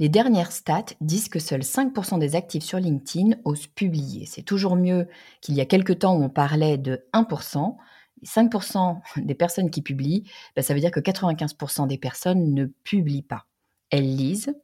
[0.00, 4.26] Les dernières stats disent que seuls 5% des actifs sur LinkedIn osent publier.
[4.26, 5.08] C'est toujours mieux
[5.40, 7.76] qu'il y a quelques temps où on parlait de 1%.
[8.24, 10.24] 5% des personnes qui publient,
[10.56, 13.46] ben, ça veut dire que 95% des personnes ne publient pas.
[13.90, 14.54] Elles lisent,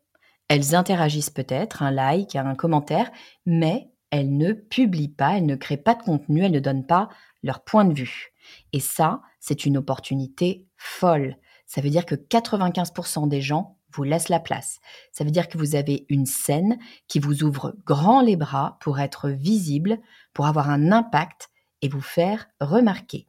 [0.48, 3.10] elles interagissent peut-être, un like, un commentaire,
[3.46, 7.08] mais elles ne publient pas, elles ne créent pas de contenu, elles ne donnent pas
[7.42, 8.32] leur point de vue.
[8.72, 11.36] Et ça, c'est une opportunité folle.
[11.66, 14.80] Ça veut dire que 95% des gens vous laisse la place.
[15.12, 19.00] Ça veut dire que vous avez une scène qui vous ouvre grand les bras pour
[19.00, 19.98] être visible,
[20.34, 21.50] pour avoir un impact
[21.82, 23.26] et vous faire remarquer.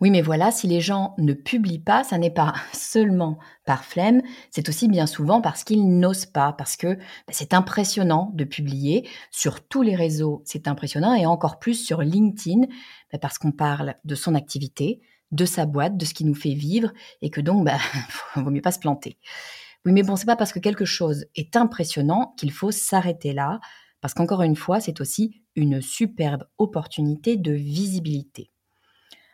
[0.00, 4.22] Oui, mais voilà, si les gens ne publient pas, ça n'est pas seulement par flemme,
[4.50, 9.08] c'est aussi bien souvent parce qu'ils n'osent pas, parce que bah, c'est impressionnant de publier
[9.30, 12.66] sur tous les réseaux, c'est impressionnant, et encore plus sur LinkedIn,
[13.12, 15.00] bah, parce qu'on parle de son activité,
[15.32, 17.78] de sa boîte, de ce qui nous fait vivre, et que donc, bah,
[18.36, 19.16] vaut mieux pas se planter.
[19.84, 23.60] Oui, mais bon, c'est pas parce que quelque chose est impressionnant qu'il faut s'arrêter là,
[24.00, 28.50] parce qu'encore une fois, c'est aussi une superbe opportunité de visibilité.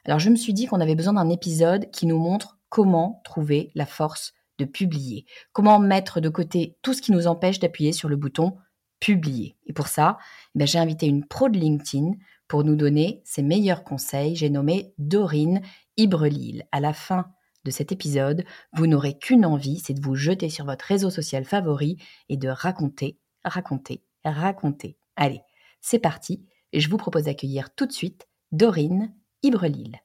[0.05, 3.71] Alors je me suis dit qu'on avait besoin d'un épisode qui nous montre comment trouver
[3.75, 8.09] la force de publier, comment mettre de côté tout ce qui nous empêche d'appuyer sur
[8.09, 8.57] le bouton
[8.99, 9.57] publier.
[9.67, 10.19] Et pour ça,
[10.55, 12.13] eh ben, j'ai invité une pro de LinkedIn
[12.49, 14.37] pour nous donner ses meilleurs conseils.
[14.37, 15.63] J'ai nommé Dorine
[15.97, 16.67] Ibrelil.
[16.73, 17.27] À la fin
[17.65, 21.45] de cet épisode, vous n'aurez qu'une envie, c'est de vous jeter sur votre réseau social
[21.45, 21.97] favori
[22.29, 24.97] et de raconter, raconter, raconter.
[25.17, 25.43] Allez,
[25.81, 30.01] c'est parti, et je vous propose d'accueillir tout de suite Dorine Ibrelil.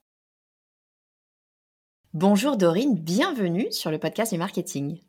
[2.14, 5.02] Bonjour Dorine, bienvenue sur le podcast du marketing.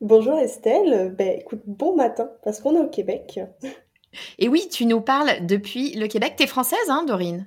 [0.00, 3.40] Bonjour Estelle, ben, écoute, bon matin, parce qu'on est au Québec.
[4.38, 6.34] Et oui, tu nous parles depuis le Québec.
[6.36, 7.46] T'es française, hein, Dorine?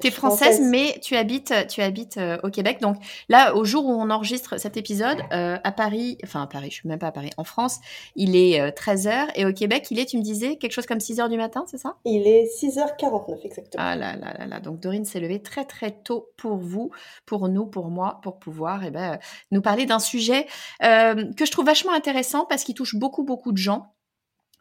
[0.00, 2.80] Oui, tu es française, mais tu habites, tu habites euh, au Québec.
[2.80, 2.96] Donc
[3.28, 6.76] là, au jour où on enregistre cet épisode, euh, à Paris, enfin à Paris, je
[6.76, 7.80] suis même pas à Paris, en France,
[8.14, 10.98] il est 13h euh, et au Québec, il est, tu me disais, quelque chose comme
[10.98, 11.96] 6h du matin, c'est ça?
[12.04, 13.82] Il est 6h49 exactement.
[13.84, 14.60] Ah là là là là.
[14.60, 16.90] Donc Dorine s'est levée très très tôt pour vous,
[17.26, 19.18] pour nous, pour moi, pour pouvoir eh ben,
[19.50, 20.46] nous parler d'un sujet
[20.80, 23.92] que je trouve vachement intéressant parce qu'il touche beaucoup beaucoup de gens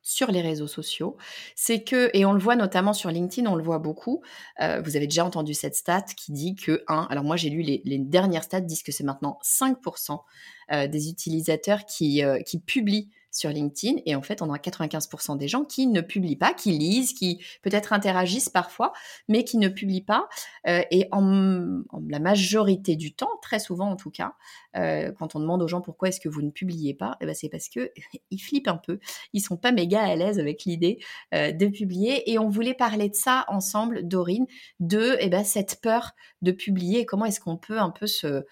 [0.07, 1.17] sur les réseaux sociaux,
[1.53, 4.21] c'est que, et on le voit notamment sur LinkedIn, on le voit beaucoup,
[4.61, 7.61] euh, vous avez déjà entendu cette stat qui dit que, un, alors moi j'ai lu
[7.61, 10.21] les, dernières stats disent que c'est maintenant 5%
[10.71, 14.01] euh, des utilisateurs qui, euh, qui publient sur LinkedIn.
[14.05, 17.43] Et en fait, on a 95% des gens qui ne publient pas, qui lisent, qui
[17.61, 18.93] peut-être interagissent parfois,
[19.27, 20.27] mais qui ne publient pas.
[20.67, 24.33] Euh, et en, la majorité du temps, très souvent en tout cas,
[24.75, 27.35] euh, quand on demande aux gens pourquoi est-ce que vous ne publiez pas, eh ben
[27.35, 27.91] c'est parce que
[28.31, 28.99] ils flippent un peu.
[29.33, 30.99] Ils sont pas méga à l'aise avec l'idée
[31.35, 32.31] euh, de publier.
[32.31, 34.47] Et on voulait parler de ça ensemble, Dorine,
[34.79, 36.11] de eh ben, cette peur
[36.41, 38.43] de publier comment est-ce qu'on peut un peu se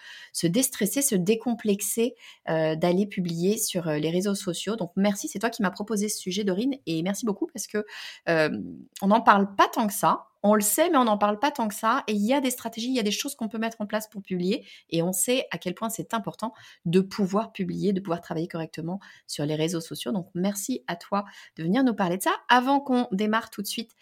[0.43, 2.15] déstresser, se décomplexer
[2.47, 6.43] d'aller publier sur les réseaux sociaux donc merci, c'est toi qui m'as proposé ce sujet,
[6.43, 7.85] Dorine, et merci beaucoup parce que
[8.27, 10.27] on n'en parle pas tant que ça.
[10.47, 12.03] On le sait, mais on n'en parle pas tant que ça.
[12.05, 13.87] Et il y a des stratégies, il y a des choses qu'on peut mettre en
[13.87, 14.63] place pour publier.
[14.91, 16.53] Et on sait à quel point c'est important
[16.85, 20.11] de pouvoir publier, de pouvoir travailler correctement sur les réseaux sociaux.
[20.11, 21.25] Donc, merci à toi
[21.55, 22.35] de venir nous parler de ça.
[22.47, 23.95] Avant qu'on démarre tout de suite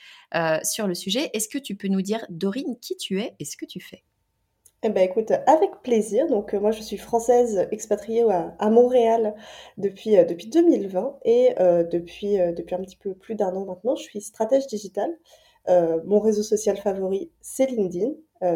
[0.63, 3.55] sur le sujet, est-ce que tu peux nous dire, Dorine, qui tu es et ce
[3.55, 4.03] que tu fais?
[4.85, 6.27] Eh ben, écoute, avec plaisir.
[6.27, 8.25] Donc, euh, moi, je suis française expatriée
[8.59, 9.33] à, Montréal
[9.77, 13.95] depuis, euh, depuis 2020 et euh, depuis, depuis un petit peu plus d'un an maintenant,
[13.95, 15.11] je suis stratège digitale.
[16.05, 18.11] mon réseau social favori, c'est LinkedIn.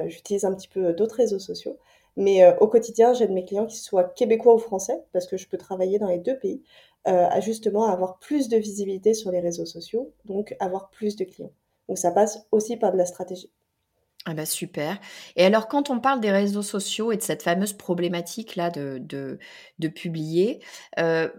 [0.07, 1.77] J'utilise un petit peu d'autres réseaux sociaux.
[2.17, 5.57] Mais au quotidien, j'aide mes clients, qu'ils soient québécois ou français, parce que je peux
[5.57, 6.61] travailler dans les deux pays,
[7.05, 11.53] à justement avoir plus de visibilité sur les réseaux sociaux, donc avoir plus de clients.
[11.87, 13.51] Donc, ça passe aussi par de la stratégie.
[14.25, 14.99] Ah bah super.
[15.37, 19.87] Et alors, quand on parle des réseaux sociaux et de cette fameuse problématique-là de, de,
[19.87, 20.61] publier,
[20.99, 21.29] euh,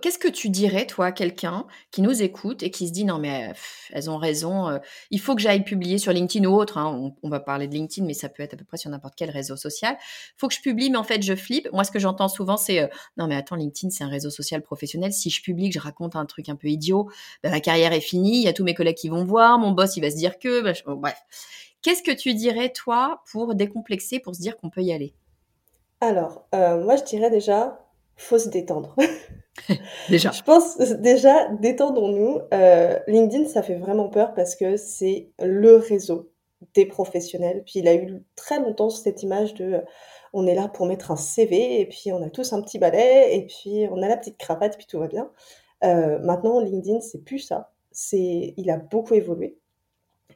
[0.00, 3.18] qu'est-ce que tu dirais, toi, à quelqu'un qui nous écoute et qui se dit non,
[3.18, 3.52] mais
[3.90, 4.78] elles ont raison, euh,
[5.10, 8.06] il faut que j'aille publier sur LinkedIn ou autre, hein, on, va parler de LinkedIn,
[8.06, 9.96] mais ça peut être à peu près sur n'importe quel réseau social.
[10.00, 11.68] Il faut que je publie, mais en fait, je flippe.
[11.72, 14.62] Moi, ce que j'entends souvent, c'est euh, non, mais attends, LinkedIn, c'est un réseau social
[14.62, 15.12] professionnel.
[15.12, 17.08] Si je publie, que je raconte un truc un peu idiot,
[17.42, 19.72] ben, ma carrière est finie, il y a tous mes collègues qui vont voir, mon
[19.72, 21.16] boss, il va se dire que, ben, bref.
[21.82, 25.14] Qu'est-ce que tu dirais, toi, pour décomplexer, pour se dire qu'on peut y aller?
[26.02, 27.78] Alors, euh, moi, je dirais déjà,
[28.20, 28.94] faut se détendre.
[30.08, 30.30] déjà.
[30.30, 32.40] Je pense déjà, détendons-nous.
[32.52, 36.30] Euh, LinkedIn, ça fait vraiment peur parce que c'est le réseau
[36.74, 37.62] des professionnels.
[37.64, 39.80] Puis il a eu très longtemps cette image de euh,
[40.32, 43.34] on est là pour mettre un CV et puis on a tous un petit balai
[43.34, 45.30] et puis on a la petite cravate puis tout va bien.
[45.82, 47.72] Euh, maintenant, LinkedIn, c'est plus ça.
[47.90, 49.58] C'est, il a beaucoup évolué.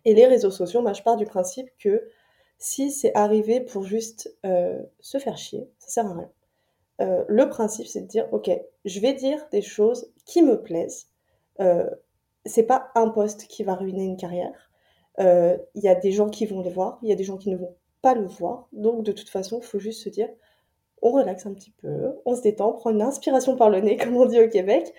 [0.04, 2.08] Et les réseaux sociaux, moi, je pars du principe que
[2.58, 6.30] si c'est arrivé pour juste se faire chier, ça sert à rien.
[7.00, 8.50] Euh, le principe, c'est de dire, ok,
[8.84, 11.08] je vais dire des choses qui me plaisent.
[11.60, 11.88] Euh,
[12.46, 14.70] c'est pas un poste qui va ruiner une carrière.
[15.20, 17.36] Euh, il y a des gens qui vont les voir, il y a des gens
[17.36, 18.68] qui ne vont pas le voir.
[18.72, 20.28] Donc, de toute façon, il faut juste se dire,
[21.02, 23.96] on relaxe un petit peu, on se détend, on prend une inspiration par le nez,
[24.02, 24.92] comme on dit au Québec,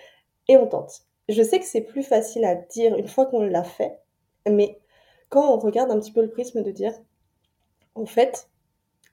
[0.48, 1.02] et on tente.
[1.28, 3.98] Je sais que c'est plus facile à dire une fois qu'on l'a fait,
[4.48, 4.78] mais
[5.28, 6.92] quand on regarde un petit peu le prisme de dire,
[7.94, 8.48] en fait,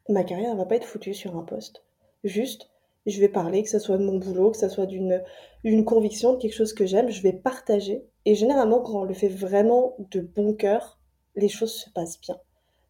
[0.10, 1.84] ma carrière ne va pas être foutue sur un poste.
[2.24, 2.70] Juste,
[3.06, 5.22] je vais parler, que ce soit de mon boulot, que ce soit d'une
[5.64, 8.06] une conviction, de quelque chose que j'aime, je vais partager.
[8.26, 11.00] Et généralement, quand on le fait vraiment de bon cœur,
[11.36, 12.38] les choses se passent bien.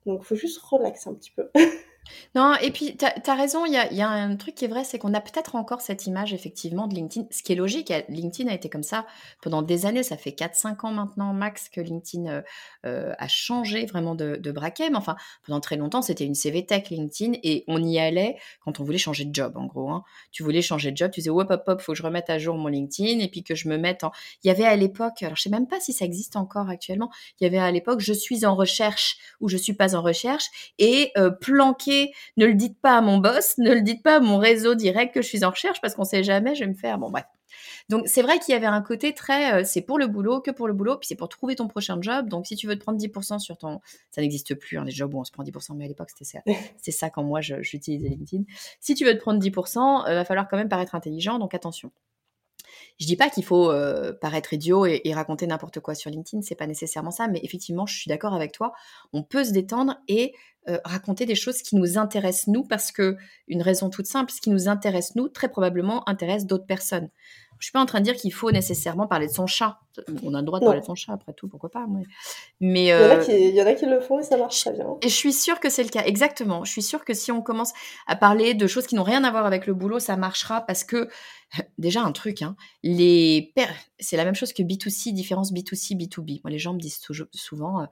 [0.05, 1.49] Donc, faut juste relaxer un petit peu.
[2.35, 4.99] Non, et puis tu as, raison, il y a, un truc qui est vrai, c'est
[4.99, 7.93] qu'on a peut-être encore cette image effectivement de LinkedIn, ce qui est logique.
[8.09, 9.05] LinkedIn a été comme ça
[9.41, 12.41] pendant des années, ça fait 4-5 ans maintenant max que LinkedIn euh,
[12.85, 14.89] euh, a changé vraiment de, de braquet.
[14.89, 15.15] Mais enfin,
[15.45, 18.97] pendant très longtemps, c'était une CV Tech LinkedIn et on y allait quand on voulait
[18.97, 19.89] changer de job en gros.
[19.89, 20.03] Hein.
[20.31, 22.39] Tu voulais changer de job, tu disais hop hop hop, faut que je remette à
[22.39, 24.11] jour mon LinkedIn et puis que je me mette en.
[24.43, 27.11] Il y avait à l'époque, alors je sais même pas si ça existe encore actuellement,
[27.39, 30.73] il y avait à l'époque je suis en recherche ou je suis pas en recherche
[30.79, 31.92] et euh, planqué
[32.37, 35.13] ne le dites pas à mon boss, ne le dites pas à mon réseau direct
[35.13, 36.97] que je suis en recherche parce qu'on sait jamais, je vais me faire.
[36.97, 37.25] Bon, bref.
[37.89, 40.51] Donc c'est vrai qu'il y avait un côté très, euh, c'est pour le boulot, que
[40.51, 42.29] pour le boulot, puis c'est pour trouver ton prochain job.
[42.29, 43.79] Donc si tu veux te prendre 10% sur ton,
[44.11, 46.25] ça n'existe plus, hein, les jobs où on se prend 10%, mais à l'époque c'était
[46.25, 46.39] ça,
[46.81, 48.43] c'est ça quand moi j'utilisais LinkedIn.
[48.79, 51.53] Si tu veux te prendre 10%, il euh, va falloir quand même paraître intelligent, donc
[51.53, 51.91] attention.
[52.99, 56.55] Je dis pas qu'il faut euh, paraître idiot et, raconter n'importe quoi sur LinkedIn, c'est
[56.55, 58.73] pas nécessairement ça, mais effectivement, je suis d'accord avec toi.
[59.13, 60.33] On peut se détendre et
[60.69, 63.17] euh, raconter des choses qui nous intéressent nous, parce que
[63.47, 67.09] une raison toute simple, ce qui nous intéresse nous, très probablement intéresse d'autres personnes.
[67.63, 69.79] Je suis pas en train de dire qu'il faut nécessairement parler de son chat.
[70.25, 71.85] On a le droit de parler de son chat, après tout, pourquoi pas.
[72.59, 74.23] Mais il, y en a euh, qui, il y en a qui le font et
[74.23, 74.97] ça marche très bien.
[75.01, 76.65] Et je suis sûre que c'est le cas, exactement.
[76.65, 77.71] Je suis sûre que si on commence
[78.05, 80.83] à parler de choses qui n'ont rien à voir avec le boulot, ça marchera parce
[80.83, 81.07] que
[81.77, 83.53] déjà un truc, hein, les
[83.97, 86.41] c'est la même chose que B2C, différence B2C, B2B.
[86.43, 87.85] Moi, les gens me disent toujours, souvent, euh,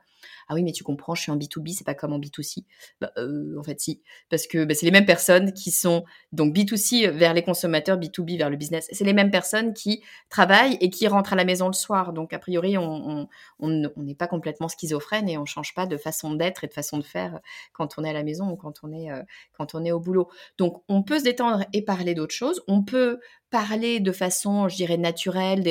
[0.47, 2.65] ah oui, mais tu comprends, je suis en B2B, c'est pas comme en B2C.
[2.99, 6.55] Bah, euh, en fait, si, parce que bah, c'est les mêmes personnes qui sont donc
[6.55, 8.87] B2C vers les consommateurs, B2B vers le business.
[8.91, 12.13] C'est les mêmes personnes qui travaillent et qui rentrent à la maison le soir.
[12.13, 13.27] Donc a priori, on
[13.59, 17.03] n'est pas complètement schizophrène et on change pas de façon d'être et de façon de
[17.03, 17.39] faire
[17.73, 19.21] quand on est à la maison ou quand on est euh,
[19.53, 20.29] quand on est au boulot.
[20.57, 22.61] Donc on peut se détendre et parler d'autres choses.
[22.67, 23.19] On peut
[23.51, 25.67] parler de façon, je dirais, naturelle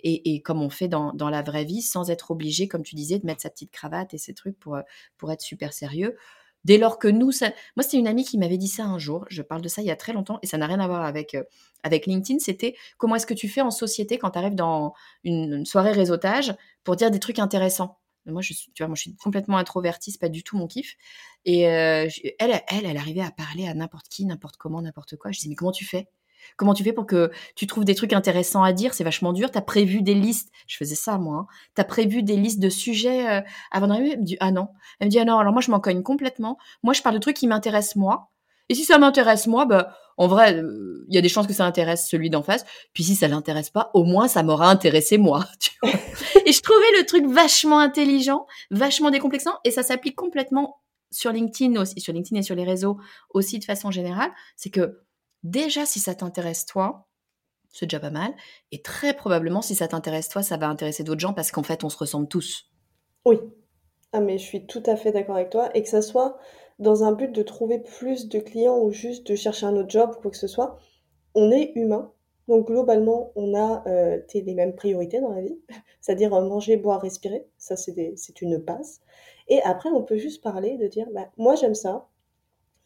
[0.00, 3.26] et, comme on fait dans, la vraie vie, sans être obligé, comme tu disais, de
[3.26, 4.78] mettre sa petite cravate et ces trucs pour,
[5.16, 6.16] pour être super sérieux.
[6.64, 7.52] Dès lors que nous, ça...
[7.76, 9.24] moi, c'était une amie qui m'avait dit ça un jour.
[9.30, 11.04] Je parle de ça il y a très longtemps et ça n'a rien à voir
[11.04, 11.36] avec,
[11.82, 12.38] avec LinkedIn.
[12.38, 14.92] C'était comment est-ce que tu fais en société quand tu arrives dans
[15.24, 17.98] une, soirée réseautage pour dire des trucs intéressants?
[18.26, 20.66] Moi, je suis, tu vois, moi, je suis complètement introvertie, c'est pas du tout mon
[20.66, 20.96] kiff.
[21.46, 25.32] Et elle, elle, elle arrivait à parler à n'importe qui, n'importe comment, n'importe quoi.
[25.32, 26.08] Je disais, mais comment tu fais?
[26.56, 28.94] Comment tu fais pour que tu trouves des trucs intéressants à dire?
[28.94, 29.50] C'est vachement dur.
[29.50, 30.50] Tu as prévu des listes.
[30.66, 31.36] Je faisais ça, moi.
[31.38, 31.46] Hein.
[31.74, 34.12] Tu as prévu des listes de sujets euh, avant d'arriver?
[34.12, 34.68] Elle me dit, ah non.
[34.98, 36.58] Elle me dit, ah non, alors moi, je m'en cogne complètement.
[36.82, 38.30] Moi, je parle de trucs qui m'intéressent moi.
[38.68, 41.52] Et si ça m'intéresse moi, bah, en vrai, euh, il y a des chances que
[41.52, 42.64] ça intéresse celui d'en face.
[42.92, 45.46] Puis si ça l'intéresse pas, au moins, ça m'aura intéressé moi.
[45.82, 49.58] et je trouvais le truc vachement intelligent, vachement décomplexant.
[49.64, 50.80] Et ça s'applique complètement
[51.10, 52.98] sur LinkedIn aussi, sur LinkedIn et sur les réseaux
[53.30, 54.30] aussi de façon générale.
[54.56, 55.00] C'est que
[55.42, 57.06] déjà, si ça t'intéresse toi,
[57.70, 58.32] c'est déjà pas mal.
[58.72, 61.84] Et très probablement, si ça t'intéresse toi, ça va intéresser d'autres gens parce qu'en fait,
[61.84, 62.70] on se ressemble tous.
[63.24, 63.38] Oui.
[64.12, 65.70] Ah, mais je suis tout à fait d'accord avec toi.
[65.74, 66.38] Et que ça soit
[66.78, 70.14] dans un but de trouver plus de clients ou juste de chercher un autre job
[70.16, 70.78] ou quoi que ce soit,
[71.34, 72.12] on est humain.
[72.48, 75.58] Donc globalement, on a euh, les mêmes priorités dans la vie,
[76.00, 77.46] c'est-à-dire euh, manger, boire, respirer.
[77.58, 79.00] Ça, c'est une base.
[79.46, 82.08] Et après, on peut juste parler de dire, bah, moi j'aime ça,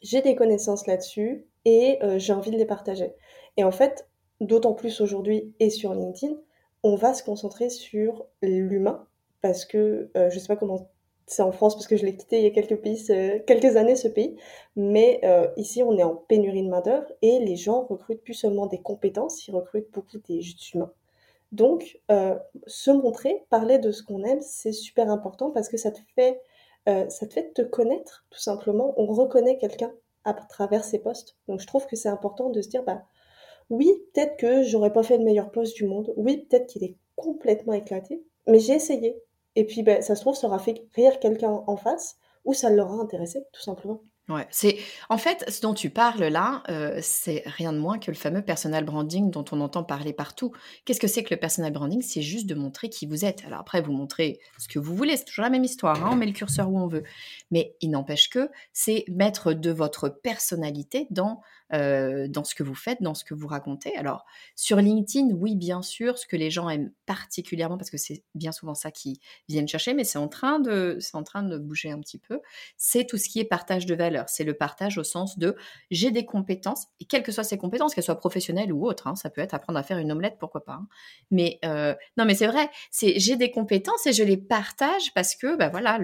[0.03, 3.15] j'ai des connaissances là-dessus, et euh, j'ai envie de les partager.
[3.57, 4.09] Et en fait,
[4.41, 6.35] d'autant plus aujourd'hui et sur LinkedIn,
[6.83, 9.07] on va se concentrer sur l'humain
[9.41, 10.91] parce que euh, je sais pas comment
[11.27, 14.37] c'est en France parce que je l'ai quitté il y a quelques, années ce pays,
[14.77, 18.35] mais euh, ici on est en pénurie de main d'œuvre et les gens recrutent plus
[18.35, 20.43] seulement des compétences, ils recrutent beaucoup des
[20.75, 20.93] humains.
[21.53, 21.99] Donc
[22.67, 26.43] se montrer, parler de ce qu'on aime, c'est super important parce que ça te fait
[27.55, 28.93] te connaître tout simplement.
[28.99, 31.37] On reconnaît quelqu'un à travers ces postes.
[31.49, 33.05] Donc je trouve que c'est important de se dire, bah,
[33.71, 36.13] Oui, peut-être que j'aurais pas fait le meilleur post du monde.
[36.17, 39.23] Oui, peut-être qu'il est complètement éclaté, mais j'ai essayé.
[39.57, 42.71] Et puis, ben, ça se trouve, ça aura fait rire quelqu'un en face ou ça
[42.71, 44.01] l'aura intéressé, tout simplement.
[44.31, 44.79] Ouais, c'est
[45.11, 48.41] en fait ce dont tu parles là, euh, c'est rien de moins que le fameux
[48.41, 50.51] personal branding dont on entend parler partout.
[50.87, 52.01] Qu'est-ce que c'est que le personal branding?
[52.01, 53.45] C'est juste de montrer qui vous êtes.
[53.45, 56.03] Alors après, vous montrez ce que vous voulez, c'est toujours la même histoire.
[56.03, 57.03] Hein, on met le curseur où on veut,
[57.51, 61.43] mais il n'empêche que c'est mettre de votre personnalité dans
[61.75, 63.97] euh, dans ce que vous faites, dans ce que vous racontez.
[63.97, 68.23] Alors, sur LinkedIn, oui, bien sûr, ce que les gens aiment particulièrement, parce que c'est
[68.35, 69.17] bien souvent ça qu'ils
[69.49, 72.41] viennent chercher, mais c'est en, train de, en train de bouger un petit peu,
[72.77, 74.29] c'est tout ce qui est partage de valeur.
[74.29, 75.57] C'est le partage au sens de
[75.91, 79.17] j'ai des compétences, et quelles que soient ces compétences, qu'elles soient professionnelles ou autres, hein,
[79.17, 80.75] ça peut être apprendre à faire une omelette, pourquoi pas.
[80.75, 80.87] Hein.
[81.31, 85.57] Mais euh, non, mais c'est vrai, j'ai des compétences et je les partage parce que,
[85.57, 85.99] bah voilà,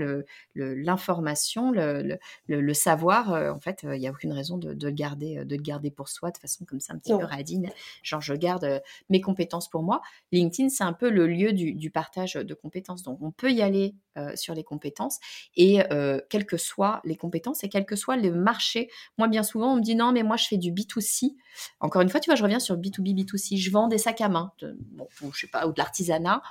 [0.54, 5.60] l'information, le, savoir, euh, en fait, il n'y a aucune raison de, le garder, de
[5.61, 7.71] garder pour soi de façon comme ça un petit peu radine.
[8.02, 10.00] Genre, je garde euh, mes compétences pour moi.
[10.33, 13.02] LinkedIn, c'est un peu le lieu du, partage de compétences.
[13.02, 15.19] Donc, on peut y aller euh, sur les compétences
[15.57, 18.90] et euh, quelles que soient les compétences et quel que soit le marché.
[19.19, 21.35] Moi, bien souvent, on me dit non, mais moi, je fais du B2C.
[21.81, 23.59] Encore une fois, tu vois, je reviens sur B2B, B2C.
[23.59, 24.52] Je vends des sacs à main,
[24.93, 26.43] bon, je sais pas, ou de l'artisanat.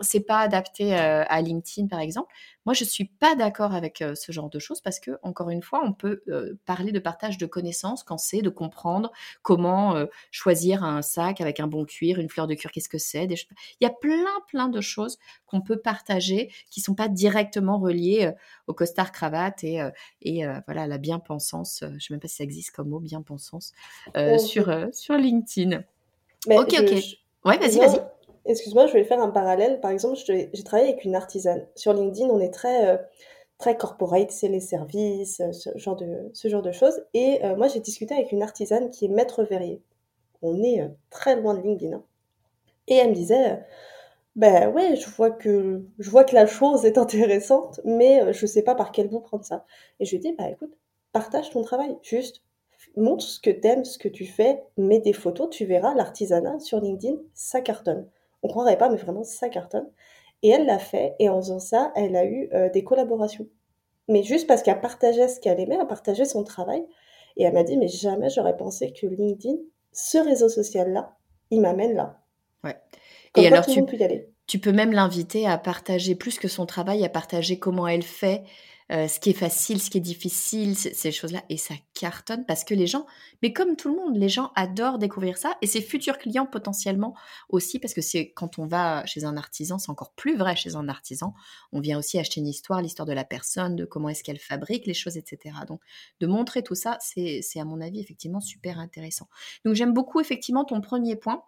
[0.00, 2.32] c'est pas adapté à LinkedIn, par exemple.
[2.66, 5.62] Moi, je ne suis pas d'accord avec ce genre de choses parce que, encore une
[5.62, 6.22] fois, on peut
[6.64, 11.68] parler de partage de connaissances quand c'est de comprendre comment choisir un sac avec un
[11.68, 13.24] bon cuir, une fleur de cuir, qu'est-ce que c'est.
[13.24, 17.78] Il y a plein, plein de choses qu'on peut partager qui ne sont pas directement
[17.78, 18.32] reliées
[18.66, 19.80] au costard cravate et,
[20.22, 21.78] et voilà, la bien-pensance.
[21.82, 23.72] je ne sais même pas si ça existe comme mot, bien-pensance,
[24.38, 25.82] sur, sur LinkedIn.
[26.48, 27.04] ok, ok.
[27.44, 28.00] Ouais, vas-y, vas-y.
[28.46, 29.80] Excuse-moi, je vais faire un parallèle.
[29.80, 31.66] Par exemple, j'ai travaillé avec une artisane.
[31.74, 32.96] Sur LinkedIn, on est très, euh,
[33.58, 37.02] très corporate, c'est les services, euh, ce genre de, ce genre de choses.
[37.14, 39.82] Et euh, moi, j'ai discuté avec une artisane qui est maître verrier.
[40.42, 41.96] On est très loin de LinkedIn.
[41.96, 42.04] Hein.
[42.88, 43.60] Et elle me disait,
[44.36, 48.62] ben ouais, je vois que, je vois que la chose est intéressante, mais je sais
[48.62, 49.64] pas par quel bout prendre ça.
[50.00, 50.76] Et je lui ai dit, bah écoute,
[51.12, 52.42] partage ton travail, juste
[52.96, 56.80] montre ce que t'aimes, ce que tu fais, mets des photos, tu verras l'artisanat sur
[56.80, 58.06] LinkedIn, ça cartonne.
[58.46, 59.88] On croirait pas, mais vraiment, ça cartonne.
[60.44, 63.48] Et elle l'a fait, et en faisant ça, elle a eu euh, des collaborations.
[64.06, 66.84] Mais juste parce qu'elle partageait ce qu'elle aimait, elle partageait son travail.
[67.36, 69.56] Et elle m'a dit, mais jamais j'aurais pensé que LinkedIn,
[69.92, 71.16] ce réseau social-là,
[71.50, 72.20] il m'amène là.
[72.62, 72.76] Ouais.
[73.36, 73.84] et alors, tu,
[74.46, 78.44] tu peux même l'inviter à partager plus que son travail, à partager comment elle fait,
[78.92, 81.42] euh, ce qui est facile, ce qui est difficile, ces choses-là.
[81.48, 83.04] Et ça cartonne parce que les gens,
[83.42, 85.56] mais comme tout le monde, les gens adorent découvrir ça.
[85.60, 87.14] Et ses futurs clients potentiellement
[87.48, 90.76] aussi, parce que c'est quand on va chez un artisan, c'est encore plus vrai chez
[90.76, 91.34] un artisan.
[91.72, 94.86] On vient aussi acheter une histoire, l'histoire de la personne, de comment est-ce qu'elle fabrique
[94.86, 95.56] les choses, etc.
[95.66, 95.80] Donc,
[96.20, 99.28] de montrer tout ça, c'est à mon avis effectivement super intéressant.
[99.64, 101.42] Donc, j'aime beaucoup effectivement ton premier point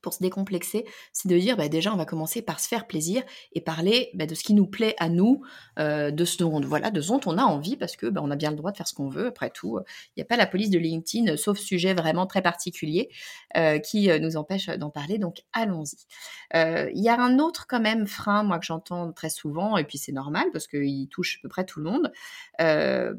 [0.00, 3.22] pour se décomplexer, c'est de dire bah, déjà on va commencer par se faire plaisir
[3.52, 5.42] et parler bah, de ce qui nous plaît à nous,
[5.78, 8.30] euh, de ce dont voilà de ce dont on a envie parce que bah, on
[8.30, 9.26] a bien le droit de faire ce qu'on veut.
[9.26, 13.10] Après tout, il n'y a pas la police de LinkedIn, sauf sujet vraiment très particulier
[13.56, 15.18] euh, qui euh, nous empêche d'en parler.
[15.18, 16.06] Donc allons-y.
[16.54, 19.98] Il y a un autre quand même frein moi que j'entends très souvent et puis
[19.98, 22.12] c'est normal parce qu'il touche à peu près tout le monde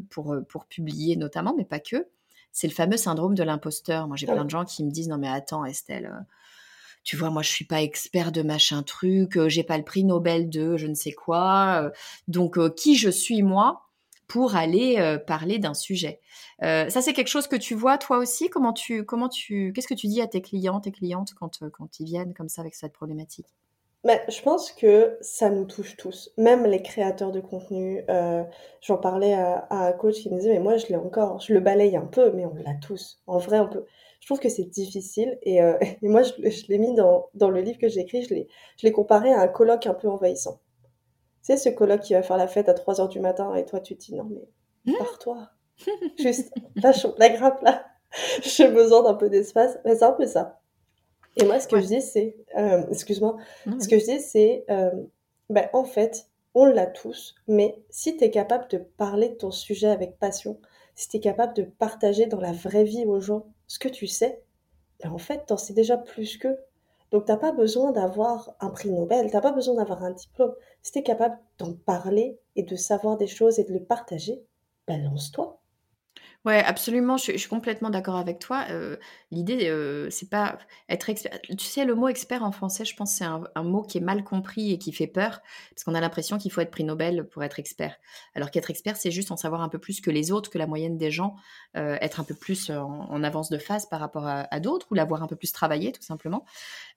[0.10, 2.08] pour pour publier notamment, mais pas que.
[2.52, 4.08] C'est le fameux syndrome de l'imposteur.
[4.08, 6.26] Moi, j'ai plein de gens qui me disent non mais attends Estelle
[7.04, 10.04] tu vois, moi, je suis pas expert de machin truc, euh, j'ai pas le prix
[10.04, 11.84] Nobel de je ne sais quoi.
[11.84, 11.90] Euh,
[12.28, 13.82] donc, euh, qui je suis moi
[14.28, 16.20] pour aller parler d'un sujet
[16.60, 18.50] Ça, c'est quelque chose que tu vois toi aussi?
[18.50, 22.00] Comment tu, comment tu, qu'est-ce que tu dis à tes clients, tes clientes quand quand
[22.00, 23.46] ils viennent comme ça avec cette problématique?
[24.06, 28.04] Mais je pense que ça nous touche tous, même les créateurs de contenu.
[28.82, 31.54] J'en parlais à, à, un coach qui me disait, mais moi je l'ai encore, je
[31.54, 33.22] le balaye un peu, mais on l'a tous.
[33.28, 33.86] En vrai, on peut
[34.24, 35.38] je trouve que c'est difficile.
[35.42, 36.32] Et, euh, moi, je,
[36.70, 38.34] l'ai mis dans, dans, le livre que j'ai écrit, je
[38.84, 40.62] l'ai comparé à un colloque un peu envahissant.
[41.44, 43.66] Tu sais, ce colloque qui va faire la fête à 3 heures du matin et
[43.66, 44.98] toi, tu te dis non, mais mmh.
[44.98, 45.50] pars-toi.
[46.18, 47.86] Juste, lâche la grappe là.
[48.44, 49.78] J'ai besoin d'un peu d'espace.
[49.84, 50.62] Mais c'est un peu ça.
[51.36, 52.38] Et moi, ce que je dis, c'est.
[52.58, 53.36] Euh, excuse-moi.
[53.78, 54.64] Ce que je dis, c'est.
[54.70, 54.92] Euh,
[55.50, 59.52] ben, en fait, on l'a tous, mais si tu es capable de parler de ton
[59.52, 60.62] sujet avec passion,
[60.96, 64.06] si tu es capable de partager dans la vraie vie aux gens ce que tu
[64.06, 64.40] sais,
[65.02, 66.60] ben en fait, t'en sais déjà plus qu'eux.
[67.10, 70.54] Donc, t'as pas besoin d'avoir un prix Nobel, t'as pas besoin d'avoir un diplôme.
[70.84, 74.44] Si tu es capable d'en parler et de savoir des choses et de le partager,
[74.88, 75.60] balance-toi.
[76.46, 78.66] Ouais, absolument, je suis complètement d'accord avec toi.
[79.32, 79.72] L'idée,
[80.12, 80.58] c'est pas
[80.90, 83.98] être expert tu sais, le mot expert en français, je pense, c'est un mot qui
[83.98, 85.40] est mal compris et qui fait peur,
[85.74, 87.96] parce qu'on a l'impression qu'il faut être prix Nobel pour être expert.
[88.36, 90.68] Alors qu'être expert, c'est juste en savoir un peu plus que les autres, que la
[90.68, 91.36] moyenne des gens,
[91.76, 95.28] être un peu plus en avance de phase par rapport à d'autres ou l'avoir un
[95.28, 96.44] peu plus travaillé, tout simplement.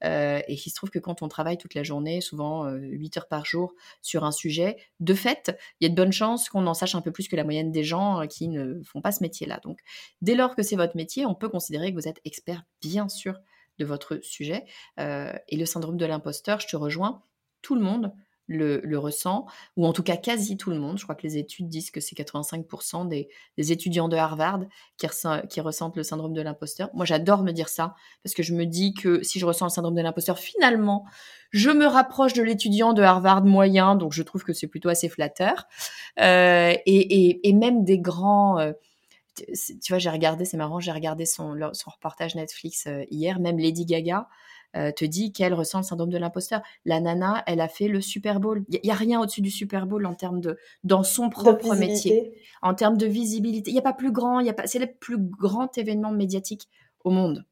[0.04, 3.28] Et il se trouve que quand on travaille toute la journée, souvent, heu, 8 heures
[3.28, 6.74] par jour sur un sujet, de fait, il y a de bonnes chances qu'on en
[6.74, 9.35] sache un peu plus que la moyenne des gens, qui ne font pas ce métier
[9.44, 9.80] là Donc,
[10.22, 13.38] dès lors que c'est votre métier, on peut considérer que vous êtes expert, bien sûr,
[13.78, 14.64] de votre sujet.
[14.98, 17.22] Euh, et le syndrome de l'imposteur, je te rejoins,
[17.60, 18.14] tout le monde
[18.48, 20.98] le, ressent, ou en tout cas quasi tout le monde.
[20.98, 23.28] Je crois que les études disent que c'est 85% des,
[23.72, 24.60] étudiants de Harvard
[24.96, 26.90] qui, ressentent le syndrome de l'imposteur.
[26.94, 29.70] Moi, j'adore me dire ça, parce que je me dis que si je ressens le
[29.70, 31.04] syndrome de l'imposteur, finalement,
[31.50, 35.08] je me rapproche de l'étudiant de Harvard moyen, donc je trouve que c'est plutôt assez
[35.08, 35.66] flatteur.
[36.20, 38.58] Euh, et, même des grands...
[38.58, 38.72] Euh,
[39.36, 43.58] tu vois, j'ai regardé, c'est marrant, j'ai regardé son, son reportage Netflix euh, hier, même
[43.58, 44.28] Lady Gaga
[44.76, 46.60] euh, te dit qu'elle ressent le syndrome de l'imposteur.
[46.84, 48.64] La nana, elle a fait le Super Bowl.
[48.68, 52.32] Il n'y a, rien au-dessus du Super Bowl en termes de, dans son propre métier,
[52.60, 53.70] en termes de visibilité.
[53.70, 56.12] Il n'y a pas plus grand, il y a pas, c'est le plus grand événement
[56.12, 56.68] médiatique
[57.04, 57.46] au monde.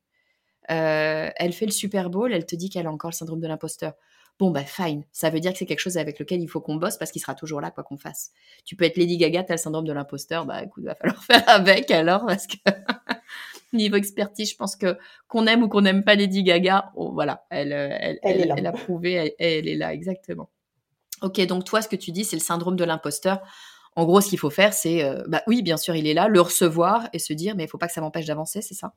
[0.70, 3.48] Euh, elle fait le Super Bowl, elle te dit qu'elle a encore le syndrome de
[3.48, 3.94] l'imposteur.
[4.38, 5.04] Bon, bah, fine.
[5.12, 7.22] Ça veut dire que c'est quelque chose avec lequel il faut qu'on bosse parce qu'il
[7.22, 8.32] sera toujours là, quoi qu'on fasse.
[8.64, 10.44] Tu peux être Lady Gaga, t'as le syndrome de l'imposteur.
[10.44, 12.56] Bah, écoute, il va falloir faire avec alors parce que
[13.74, 14.96] niveau expertise, je pense que
[15.28, 18.66] qu'on aime ou qu'on n'aime pas Lady Gaga, oh, voilà, elle, euh, elle, elle, elle,
[18.66, 20.48] a prouvé, elle, est là, exactement.
[21.22, 23.40] Ok, donc toi, ce que tu dis, c'est le syndrome de l'imposteur.
[23.96, 26.28] En gros, ce qu'il faut faire, c'est, euh, bah oui, bien sûr, il est là,
[26.28, 28.94] le recevoir et se dire, mais il faut pas que ça m'empêche d'avancer, c'est ça?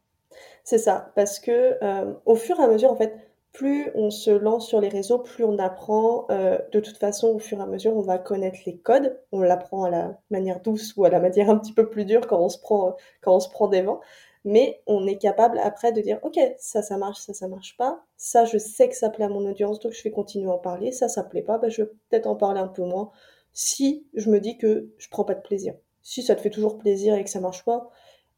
[0.64, 3.14] C'est ça, parce que euh, au fur et à mesure, en fait,
[3.54, 6.28] plus on se lance sur les réseaux, plus on apprend.
[6.30, 9.20] Euh, de toute façon, au fur et à mesure, on va connaître les codes.
[9.32, 12.28] On l'apprend à la manière douce ou à la manière un petit peu plus dure
[12.28, 14.00] quand on se prend, quand on se prend des vents.
[14.46, 18.04] Mais on est capable après de dire, OK, ça, ça marche, ça, ça marche pas.
[18.16, 20.60] Ça, je sais que ça plaît à mon audience, donc je vais continuer à en
[20.60, 20.92] parler.
[20.92, 23.12] Ça, ça plaît pas, ben, je vais peut-être en parler un peu moins.
[23.54, 25.74] Si je me dis que je prends pas de plaisir.
[26.02, 27.90] Si ça te fait toujours plaisir et que ça marche pas,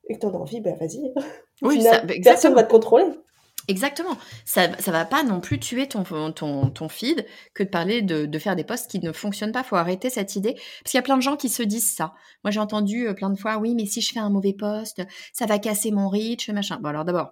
[0.08, 1.14] et que tu en as envie, ben vas-y.
[1.62, 3.06] Oui, ça, personne va te contrôler.
[3.70, 4.18] Exactement.
[4.46, 7.24] Ça ne va pas non plus tuer ton, ton, ton feed
[7.54, 9.64] que de parler de, faire des posts qui ne fonctionnent pas.
[9.64, 10.54] faut arrêter cette idée.
[10.54, 12.14] Parce qu'il y a plein de gens qui se disent ça.
[12.44, 15.04] Moi, j'ai entendu euh, plein de fois, oui, mais si je fais un mauvais post,
[15.34, 16.80] ça va casser mon reach, machin.
[16.82, 17.32] Bon, alors d'abord,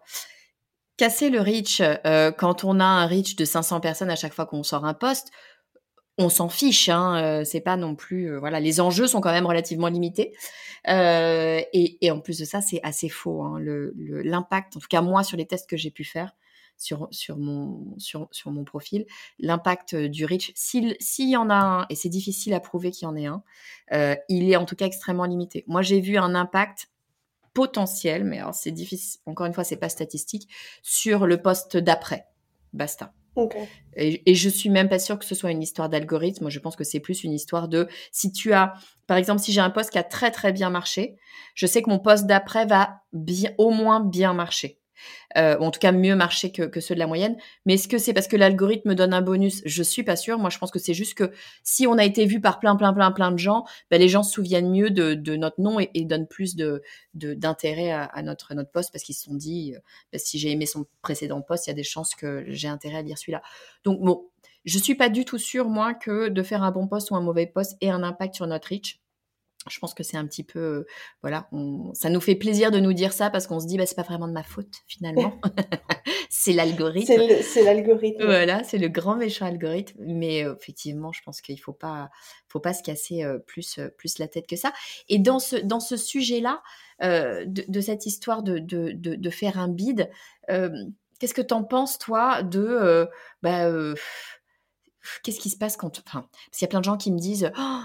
[0.96, 4.46] casser le reach, euh, quand on a un reach de 500 personnes à chaque fois
[4.46, 5.32] qu'on sort un post,
[6.18, 9.32] on s'en fiche, hein, euh, c'est pas non plus, euh, voilà, les enjeux sont quand
[9.32, 10.36] même relativement limités.
[10.88, 13.44] Euh, et, en plus de ça, c'est assez faux.
[13.44, 16.36] Hein, le, l'impact, en tout cas moi sur les tests que j'ai pu faire
[16.80, 19.08] sur mon profil,
[19.40, 23.10] l'impact du reach, s'il y en a un, et c'est difficile à prouver qu'il y
[23.10, 23.44] en ait un,
[24.30, 25.64] il est en tout cas extrêmement limité.
[25.68, 26.92] Moi, j'ai vu un impact
[27.56, 29.20] potentiel, mais c'est difficile.
[29.26, 30.48] Encore une fois, c'est pas statistique
[30.84, 32.28] sur le poste d'après.
[32.74, 33.12] Basta.
[33.96, 36.50] Et, je suis même pas sûre que ce soit une histoire d'algorithme.
[36.50, 38.74] Je pense que c'est plus une histoire de si tu as,
[39.08, 41.18] par exemple, si j'ai un poste qui a très très bien marché,
[41.56, 44.80] je sais que mon poste d'après va bien, au moins bien marcher.
[45.38, 47.38] Euh, ou en tout cas mieux marcher que, ceux de la moyenne.
[47.66, 49.62] Mais est-ce que c'est parce que l'algorithme donne un bonus?
[49.66, 50.40] Je suis pas sûre.
[50.40, 51.32] Moi, je pense que c'est juste que
[51.64, 54.24] si on a été vu par plein, plein, plein, plein de gens, ben, les gens
[54.24, 56.82] se souviennent mieux de, notre nom et, donnent plus de,
[57.14, 59.80] d'intérêt à, notre, poste parce qu'ils se sont dit, euh,
[60.12, 62.98] ben, si j'ai aimé son précédent poste, il y a des chances que j'ai intérêt
[62.98, 63.42] à lire celui-là.
[63.84, 64.30] Donc bon,
[64.66, 67.22] je suis pas du tout sûre, moi, que de faire un bon poste ou un
[67.22, 69.00] mauvais poste ait un impact sur notre reach
[69.70, 70.88] je pense que c'est un petit peu, euh,
[71.22, 71.50] voilà,
[71.94, 74.04] ça nous fait plaisir de nous dire ça parce qu'on se dit, bah, c'est pas
[74.04, 75.40] vraiment de ma faute finalement,
[76.30, 77.14] c'est l'algorithme.
[77.42, 78.26] C'est l'algorithme.
[78.26, 79.98] Voilà, c'est le grand méchant algorithme.
[80.00, 82.10] Mais euh, effectivement, je pense qu'il faut pas,
[82.48, 84.74] faut pas se casser euh, plus, plus la tête que ça.
[85.10, 86.62] Et dans ce, dans ce sujet-là,
[87.02, 90.10] de, cette histoire de, de, de, faire un bid,
[90.48, 93.08] qu'est-ce que tu en penses toi de,
[93.44, 93.70] bah,
[95.24, 97.20] qu'est-ce qui se passe quand, enfin, parce qu'il y a plein de gens qui me
[97.20, 97.52] disent.
[97.56, 97.82] Oh,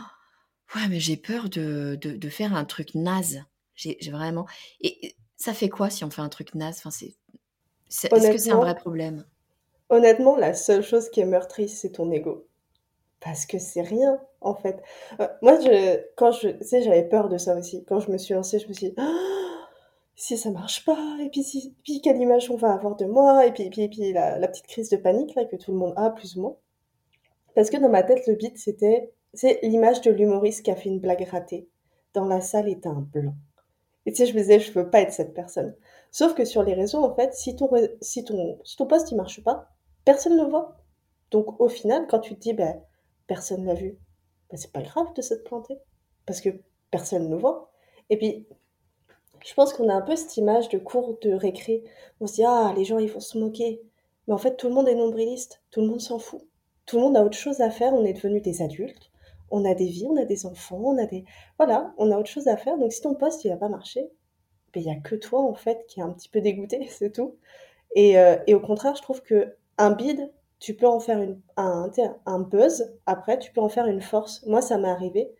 [0.74, 3.42] Ouais, mais j'ai peur de, de, faire un truc naze.
[3.74, 4.46] J'ai vraiment.
[4.80, 6.78] Et ça fait quoi si on fait un truc naze?
[6.78, 7.14] Enfin, c'est...
[7.88, 9.24] Est-ce que c'est un vrai problème?
[9.90, 12.46] Honnêtement, la seule chose qui est meurtrice, c'est ton ego.
[13.20, 14.82] Parce que c'est rien, en fait.
[15.20, 17.84] Euh, moi, je, quand je, tu sais, j'avais peur de ça aussi.
[17.84, 19.68] Quand je me suis lancée, je me suis dit, «Ah,
[20.14, 23.46] si ça marche pas, et puis, si, puis quelle image on va avoir de moi,
[23.46, 25.92] et puis, puis, puis la, la, petite crise de panique là, que tout le monde
[25.96, 26.56] a, plus ou moins.
[27.54, 30.88] Parce que dans ma tête, le beat, c'était c'est l'image de l'humoriste qui a fait
[30.88, 31.68] une blague ratée.
[32.14, 33.34] Dans la salle est un blanc.
[34.04, 35.74] Et tu sais, je me disais, je veux pas être cette personne.
[36.10, 39.16] Sauf que sur les réseaux, en fait, si ton, si ton, si ton post il
[39.16, 39.68] marche pas,
[40.04, 40.76] personne ne le voit.
[41.30, 42.80] Donc au final, quand tu te dis, ben,
[43.26, 43.96] personne l'a vu,
[44.50, 45.78] ben, c'est pas grave de se planter.
[46.26, 46.50] Parce que
[46.90, 47.70] personne ne voit.
[48.10, 48.46] Et puis,
[49.44, 51.82] Je pense qu'on a un peu cette image de cours de récré.
[52.20, 53.82] On se dit, ah, les gens, ils vont se moquer.
[54.26, 55.62] Mais en fait, tout le monde est nombriliste.
[55.70, 56.42] Tout le monde s'en fout.
[56.86, 57.92] Tout le monde a autre chose à faire.
[57.94, 59.11] On est devenus des adultes.
[59.52, 61.24] On a des vies, on a des enfants, on a des...
[61.58, 62.78] Voilà, on a autre chose à faire.
[62.78, 64.10] Donc si ton poste, il va pas marcher,
[64.74, 67.12] ben, il y a que toi, en fait, qui est un petit peu dégoûté, c'est
[67.12, 67.36] tout.
[67.94, 71.40] Et, euh, et, au contraire, je trouve que un bid, tu peux en faire une,
[71.56, 71.90] un,
[72.26, 72.92] un buzz.
[73.06, 74.44] Après, tu peux en faire une force.
[74.46, 75.32] Moi, ça m'est arrivé.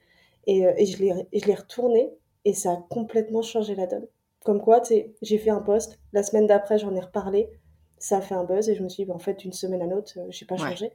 [0.47, 0.99] Et, euh, et je
[1.47, 2.13] l'ai retourné
[2.45, 4.07] et ça a complètement changé la donne.
[4.45, 7.49] Comme quoi, tu j'ai fait un post, la semaine d'après, j'en ai reparlé,
[7.99, 9.83] ça a fait un buzz et je me suis dit, bah, en fait, d'une semaine
[9.83, 10.93] à l'autre, euh, j'ai pas changé.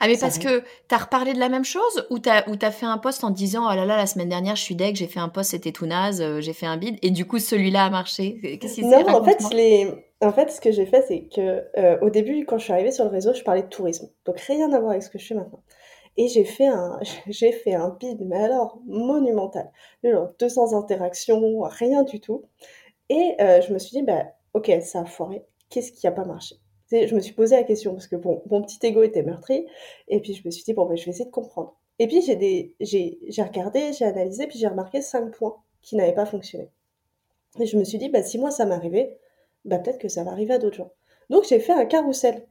[0.00, 2.86] Ah, mais parce que tu as reparlé de la même chose ou tu as, fait
[2.86, 5.20] un post en disant Oh là là, la semaine dernière, je suis deg, j'ai fait
[5.20, 7.90] un post, c'était tout naze, euh, j'ai fait un bid, et du coup, celui-là a
[7.90, 8.58] marché?
[8.60, 9.90] Qu'est-ce qui Non, en fait, les...
[10.22, 12.92] en fait, ce que j'ai fait, c'est que euh, au début, quand je suis arrivée
[12.92, 14.08] sur le réseau, je parlais de tourisme.
[14.26, 15.62] Donc, rien à voir avec ce que je fais maintenant.
[16.16, 19.70] Et j'ai fait un, j'ai fait un bid, mais alors monumental.
[20.02, 22.44] Genre 200 interactions, rien du tout.
[23.08, 25.44] Et euh, je me suis dit, bah, ok, ça a foiré.
[25.68, 26.56] Qu'est-ce qui a pas marché?
[26.90, 29.66] Je me suis posé la question parce que mon petit ego était meurtri.
[30.08, 31.76] Et puis je me suis dit, bon, ben, je vais essayer de comprendre.
[31.98, 35.96] Et puis j'ai des, j'ai, j'ai regardé, j'ai analysé, puis j'ai remarqué cinq points qui
[35.96, 36.70] n'avaient pas fonctionné.
[37.60, 39.16] Et je me suis dit, bah, si moi ça m'arrivait,
[39.64, 40.92] bah, peut-être que ça va arriver à d'autres gens.
[41.30, 42.46] Donc j'ai fait un carrousel.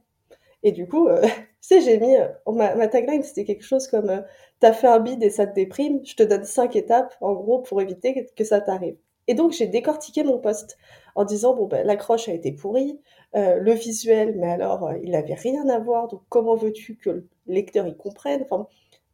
[0.62, 1.28] Et du coup, euh, tu
[1.60, 4.22] sais, j'ai mis, euh, ma, tagline, c'était quelque chose comme euh,
[4.60, 7.60] T'as fait un bid et ça te déprime, je te donne cinq étapes, en gros,
[7.60, 8.96] pour éviter que, ça t'arrive.
[9.26, 10.76] Et donc, j'ai décortiqué mon poste
[11.14, 13.00] en disant Bon, ben, l'accroche a été pourrie,
[13.34, 17.86] le visuel, mais alors, il n'avait rien à voir, donc comment veux-tu que le lecteur
[17.86, 18.42] y comprenne?
[18.42, 18.68] Enfin,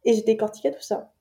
[0.05, 1.11] Et j'ai décortiqué tout ça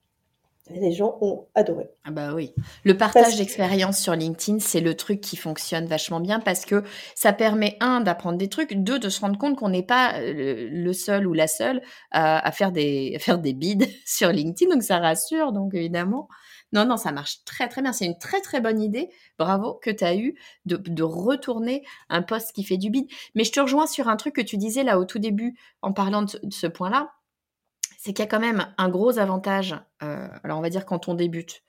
[0.69, 1.91] les gens ont adoré.
[2.05, 2.55] Ah bah oui.
[2.85, 7.33] Le partage d'expérience sur LinkedIn, c'est le truc qui fonctionne vachement bien parce que ça
[7.33, 10.93] permet, un, d'apprendre des trucs, deux, de se rendre compte qu'on n'est pas euh, le
[10.93, 14.73] seul ou la seule à, faire, des, faire des bids sur LinkedIn.
[14.73, 16.29] Donc ça rassure, donc évidemment.
[16.73, 17.93] Non, non, ça marche très très bien.
[17.93, 19.11] C'est une très très bonne idée.
[19.39, 23.07] Bravo que tu as eu de, retourner un poste qui fait du bid.
[23.35, 25.93] Mais je te rejoins sur un truc que tu disais là au tout début en
[25.93, 27.11] parlant de ce point-là
[28.03, 29.77] c'est qu'il y a quand même un gros avantage.
[30.03, 31.63] Euh, alors, on va dire quand on débute.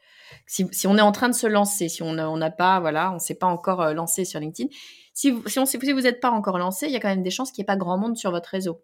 [0.47, 3.19] Si, on est en train de se lancer, si on n'a pas, voilà, on ne
[3.19, 4.69] s'est pas encore euh, lancé sur LinkedIn,
[5.13, 7.61] si vous, si n'êtes pas encore lancé, il y a quand même des chances qu'il
[7.61, 8.81] n'y ait pas grand monde sur votre réseau.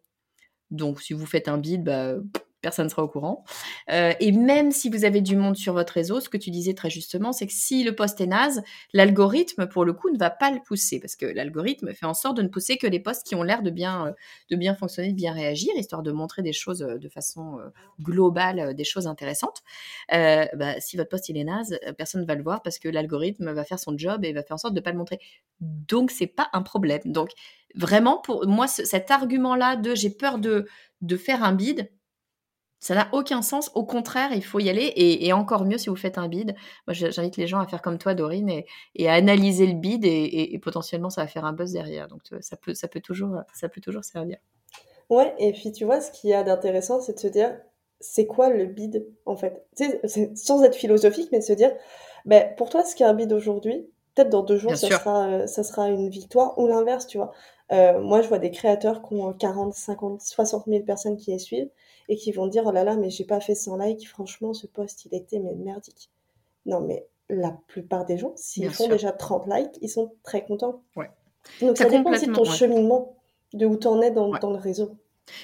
[0.72, 2.16] Donc, si vous faites un bid, bah,
[2.62, 3.44] personne ne sera au courant.
[3.92, 6.74] Euh, et même si vous avez du monde sur votre réseau, ce que tu disais
[6.74, 8.62] très justement, c'est que si le post est naze,
[8.94, 12.38] l'algorithme, pour le coup, ne va pas le pousser, parce que l'algorithme fait en sorte
[12.38, 14.12] de ne pousser que les posts qui ont l'air de bien, euh,
[14.50, 17.60] de bien fonctionner, de bien réagir, histoire de montrer des choses euh, de façon
[18.02, 19.62] globale, des choses intéressantes.
[20.12, 23.52] Bah, si votre post il est naze, personne ne va le voir parce que l'algorithme
[23.52, 25.20] va faire son job et va faire en sorte de ne pas le montrer.
[25.60, 27.02] Donc, c'est pas un problème.
[27.06, 27.30] Donc,
[27.76, 30.68] vraiment, pour moi, cet argument-là de j'ai peur de,
[31.02, 31.90] de faire un bid,
[32.80, 33.72] ça n'a aucun sens.
[33.76, 34.94] Au contraire, il faut y aller.
[34.96, 36.56] Et, encore mieux si vous faites un bid.
[36.88, 38.64] Moi, j'invite les gens à faire comme toi, Dorine,
[38.96, 40.06] et, à analyser le bid.
[40.06, 42.08] Et, potentiellement, ça va faire un buzz derrière.
[42.08, 44.38] Donc, ça peut, ça peut, toujours, ça peut toujours servir.
[45.10, 47.58] Ouais, et puis tu vois, ce qu'il y a d'intéressant, c'est de se dire,
[48.00, 49.66] c'est quoi le bid, en fait?
[50.36, 51.72] Sans être philosophique, mais de se dire,
[52.26, 55.48] ben, pour toi, ce qui est un bid aujourd'hui, peut-être dans deux jours, ça sera,
[55.48, 57.32] ça sera une victoire, ou l'inverse, tu vois.
[57.72, 61.40] Euh, moi, je vois des créateurs qui ont 40, 50, 60 000 personnes qui les
[61.40, 61.70] suivent
[62.10, 64.08] et qui vont dire oh là là mais j'ai pas fait 100 likes.
[64.08, 66.10] Franchement ce post il était mais merdique.
[66.66, 70.82] Non mais la plupart des gens s'ils font déjà 30 likes ils sont très contents.
[70.96, 71.10] Ouais.
[71.62, 73.18] donc ça dépend aussi de ton cheminement
[73.54, 74.98] de où tu en es dans, dans le réseau.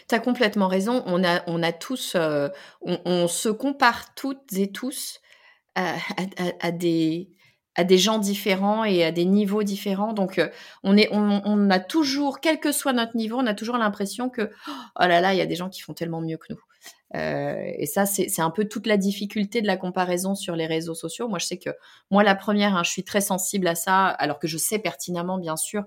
[0.08, 1.04] Tu as complètement raison.
[1.06, 2.48] On a, on a tous, euh,
[2.82, 5.20] on, se compare toutes et tous
[5.76, 5.96] à,
[6.62, 7.30] à, des,
[7.76, 10.14] à des gens différents et à des niveaux différents.
[10.14, 10.50] Donc, euh,
[10.84, 14.30] on, est, on, on, a toujours, quel que soit notre niveau, on a toujours l'impression
[14.30, 16.60] que, oh là là, il y a des gens qui font tellement mieux que nous.
[17.16, 20.96] Euh, et ça, c'est un peu toute la difficulté de la comparaison sur les réseaux
[20.96, 21.28] sociaux.
[21.28, 21.70] Moi, je sais que
[22.10, 25.38] moi, la première, hein, je suis très sensible à ça, alors que je sais pertinemment,
[25.38, 25.84] bien sûr,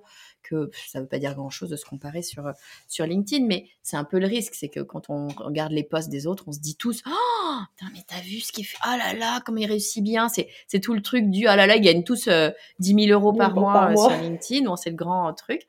[0.49, 2.51] que ça ne veut pas dire grand-chose de se comparer sur,
[2.89, 6.09] sur LinkedIn, mais c'est un peu le risque, c'est que quand on regarde les posts
[6.09, 7.59] des autres, on se dit tous, oh,
[7.93, 10.95] mais t'as vu ce qu'il fait, oh là là, comment il réussit bien, c'est tout
[10.95, 13.91] le truc du, oh là là, ils gagnent tous 10 euh, 000 euros par, mois,
[13.91, 15.67] euh, sur LinkedIn, c'est le grand truc.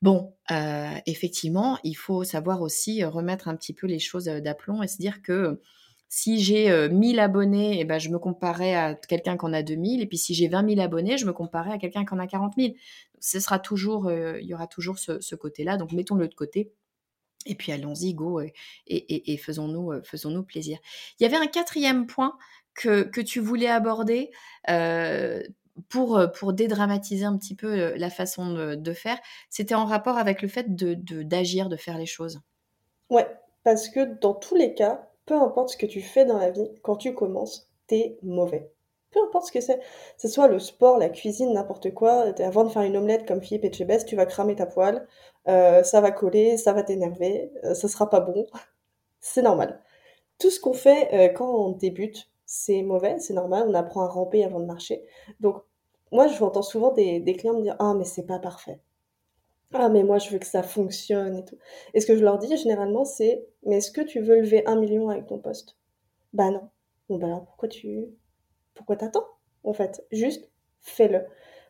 [0.00, 4.88] Bon, euh, effectivement, il faut savoir aussi remettre un petit peu les choses d'aplomb et
[4.88, 5.60] se dire que
[6.08, 10.02] si j'ai 1000 abonnés, eh ben, je me comparais à quelqu'un qui en a 2000.
[10.02, 12.26] Et puis si j'ai 20 000 abonnés, je me comparais à quelqu'un qui en a
[12.26, 12.74] 40 000.
[13.24, 15.76] Ce sera toujours, il y aura toujours ce, côté-là.
[15.76, 16.72] Donc mettons-le de côté.
[17.46, 18.40] Et puis allons-y, go,
[18.86, 20.78] et, faisons-nous faisons plaisir.
[21.18, 22.36] Il y avait un quatrième point
[22.74, 24.30] que, que tu voulais aborder
[25.88, 29.18] pour, pour dédramatiser un petit peu la façon de, faire,
[29.50, 32.40] c'était en rapport avec le fait d'agir, de, d'agir, de, faire les choses.
[33.10, 33.26] Ouais,
[33.64, 36.68] parce que dans tous les cas, peu importe ce que tu fais dans la vie,
[36.82, 38.70] quand tu commences, t'es mauvais.
[39.12, 39.84] Peu importe ce que c'est, que
[40.18, 43.64] ce soit le sport, la cuisine, n'importe quoi, avant de faire une omelette comme Philippe
[43.64, 45.06] Etchebest, tu vas cramer ta poêle,
[45.48, 48.46] euh, ça va coller, ça va t'énerver, euh, ça sera pas bon,
[49.20, 49.80] c'est normal.
[50.38, 54.08] Tout ce qu'on fait euh, quand on débute, c'est mauvais, c'est normal, on apprend à
[54.08, 55.04] ramper avant de marcher.
[55.40, 55.62] Donc
[56.12, 58.80] moi, je entends souvent des, clients me dire ah mais c'est pas parfait.
[59.74, 61.56] Ah mais moi je veux que ça fonctionne et tout.
[61.94, 64.76] Et ce que je leur dis généralement c'est mais est-ce que tu veux lever un
[64.76, 65.78] million avec ton poste?
[66.34, 66.68] Bah non.
[67.08, 68.12] Bon bah alors pourquoi tu
[68.74, 69.26] pourquoi t'attends
[69.64, 70.04] en fait?
[70.10, 71.24] Juste fais-le.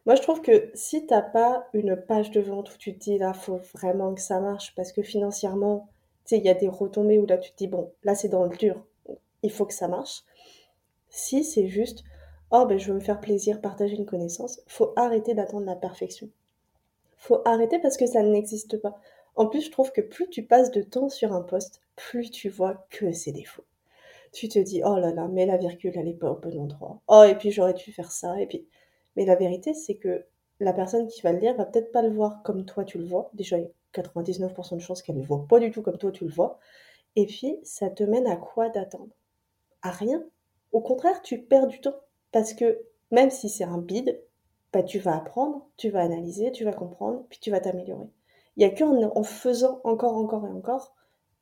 [0.06, 3.18] Moi je trouve que si t'as pas une page de vente où tu te dis
[3.18, 5.88] là faut vraiment que ça marche parce que financièrement
[6.24, 8.28] tu sais il y a des retombées où là tu te dis bon là c'est
[8.28, 8.84] dans le dur
[9.42, 10.24] il faut que ça marche.
[11.08, 12.04] Si c'est juste
[12.50, 16.28] oh ben je veux me faire plaisir partager une connaissance, faut arrêter d'attendre la perfection
[17.22, 19.00] faut arrêter parce que ça n'existe pas.
[19.36, 22.48] En plus, je trouve que plus tu passes de temps sur un poste, plus tu
[22.48, 23.64] vois que c'est défauts.
[24.32, 27.00] Tu te dis, oh là là, mais la virgule, elle est pas au bon endroit.
[27.08, 28.66] Oh, et puis j'aurais dû faire ça, et puis.
[29.16, 30.24] Mais la vérité, c'est que
[30.60, 33.04] la personne qui va le lire va peut-être pas le voir comme toi tu le
[33.04, 33.30] vois.
[33.34, 35.98] Déjà, il y a 99% de chances qu'elle ne le voit pas du tout comme
[35.98, 36.58] toi tu le vois.
[37.16, 39.12] Et puis, ça te mène à quoi d'attendre?
[39.82, 40.24] À rien.
[40.72, 41.96] Au contraire, tu perds du temps.
[42.32, 44.22] Parce que même si c'est un bide,
[44.72, 48.08] bah, tu vas apprendre, tu vas analyser, tu vas comprendre, puis tu vas t'améliorer.
[48.56, 50.94] Il n'y a qu'en en faisant encore, encore et encore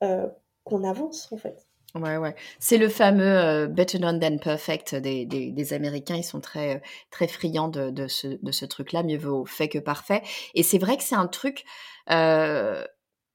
[0.03, 0.27] euh,
[0.65, 1.67] qu'on avance, en fait.
[1.95, 2.35] Ouais, ouais.
[2.59, 6.15] C'est le fameux euh, better done than perfect des, des, Américains.
[6.15, 9.03] Ils sont très, très friands de, ce, de ce truc-là.
[9.03, 10.21] Mieux vaut fait que parfait.
[10.55, 11.65] Et c'est vrai que c'est un truc.
[12.09, 12.85] Euh,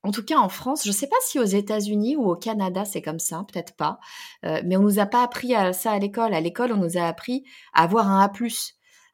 [0.03, 2.85] en tout cas, en France, je ne sais pas si aux États-Unis ou au Canada
[2.85, 3.99] c'est comme ça, peut-être pas.
[4.43, 6.33] mais on nous a pas appris ça à l'école.
[6.33, 8.31] À l'école, on nous a appris à avoir un A+.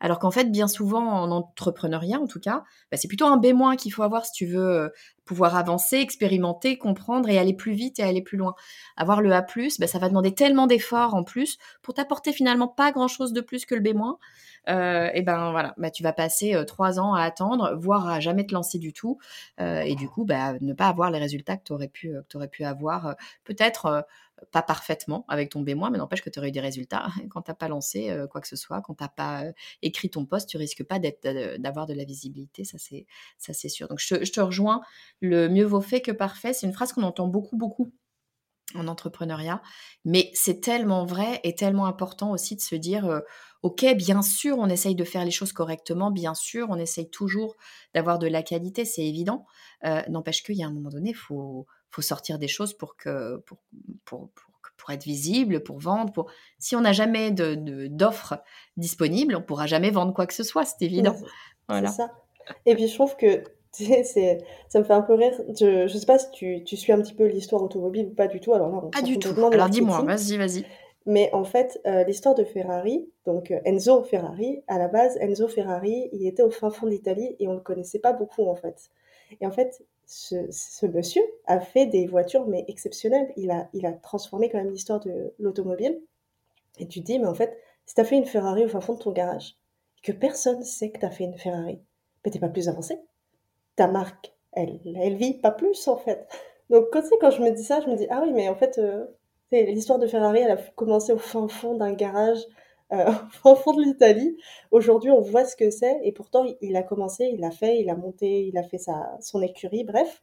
[0.05, 3.77] Alors qu'en fait, bien souvent, en entrepreneuriat, en tout cas, bah, c'est plutôt un B-
[3.77, 4.89] qu'il faut avoir si tu veux euh,
[5.25, 8.55] pouvoir avancer, expérimenter, comprendre et aller plus vite et aller plus loin.
[8.97, 9.47] Avoir le A+,
[9.79, 13.65] bah, ça va demander tellement d'efforts en plus pour t'apporter finalement pas grand-chose de plus
[13.65, 13.95] que le B-.
[14.69, 18.21] Euh, et ben voilà, bah, tu vas passer euh, trois ans à attendre, voire à
[18.21, 19.19] jamais te lancer du tout,
[19.59, 23.15] et du coup, bah, ne pas avoir les résultats que tu pu, aurais pu avoir,
[23.45, 24.05] peut-être
[24.51, 27.07] pas parfaitement avec ton B-, mais n'empêche que tu aurais eu des résultats.
[27.31, 29.53] Quand tu n'as pas lancé euh, quoi que ce soit, quand tu n'as pas euh,
[29.83, 33.07] écrit ton poste, tu risques pas d'avoir de la visibilité, ça c'est,
[33.39, 33.89] ça c'est sûr.
[33.89, 34.81] Donc je, te rejoins,
[35.21, 37.93] le mieux vaut fait que parfait, c'est une phrase qu'on entend beaucoup, beaucoup
[38.75, 39.61] en entrepreneuriat,
[40.05, 43.21] mais c'est tellement vrai et tellement important aussi de se dire, euh,
[43.63, 47.57] ok, bien sûr, on essaye de faire les choses correctement, bien sûr, on essaye toujours
[47.95, 49.47] d'avoir de la qualité, c'est évident.
[50.09, 53.37] n'empêche qu'il y a un moment donné, il faut faut sortir des choses pour que
[53.47, 53.59] pour,
[54.05, 54.31] pour,
[54.77, 56.13] pour, être visible, pour vendre.
[56.13, 56.31] Pour...
[56.59, 58.43] Si on n'a jamais d'offres de, d'offres
[58.77, 61.15] disponibles, on pourra jamais vendre quoi que ce soit, c'est évident.
[61.69, 61.89] Voilà.
[61.89, 62.13] C'est ça.
[62.67, 65.33] Et puis je trouve que c'est, ça me fait un peu rire.
[65.59, 68.27] Je ne sais pas si tu, tu, suis un petit peu l'histoire automobile ou pas
[68.27, 68.53] du tout.
[68.55, 69.35] Alors là, on pas du tout.
[69.53, 70.65] Alors dis-moi, vas-y, vas-y.
[71.05, 75.49] Mais en fait, euh, l'histoire de Ferrari, donc euh, Enzo Ferrari, à la base, Enzo
[75.49, 78.55] Ferrari, il était au fin fond d'Italie et on ne le connaissait pas beaucoup en
[78.55, 78.91] fait.
[79.41, 83.33] Et en fait, ce, monsieur a fait des voitures mais exceptionnelles.
[83.37, 86.01] Il a, il a transformé quand même l'histoire de l'automobile.
[86.79, 88.81] Et tu te dis, mais en fait, si tu as fait une Ferrari au fin
[88.81, 89.57] fond de ton garage,
[90.03, 91.81] que personne sait que tu as fait une Ferrari,
[92.25, 92.99] mais t'es pas plus avancé.
[93.77, 96.27] Ta marque, elle, elle vit pas plus en fait.
[96.71, 98.79] Donc quand, quand je me dis ça, je me dis, ah oui, mais en fait,
[98.79, 99.05] euh,
[99.53, 102.41] l'histoire de Ferrari, elle a commencé au fin fond d'un garage
[103.45, 104.37] au fond de l'Italie.
[104.71, 107.91] Aujourd'hui, on voit ce que c'est et pourtant, il a commencé, il a fait, il
[107.91, 110.23] a monté, il a fait sa, son écurie, bref.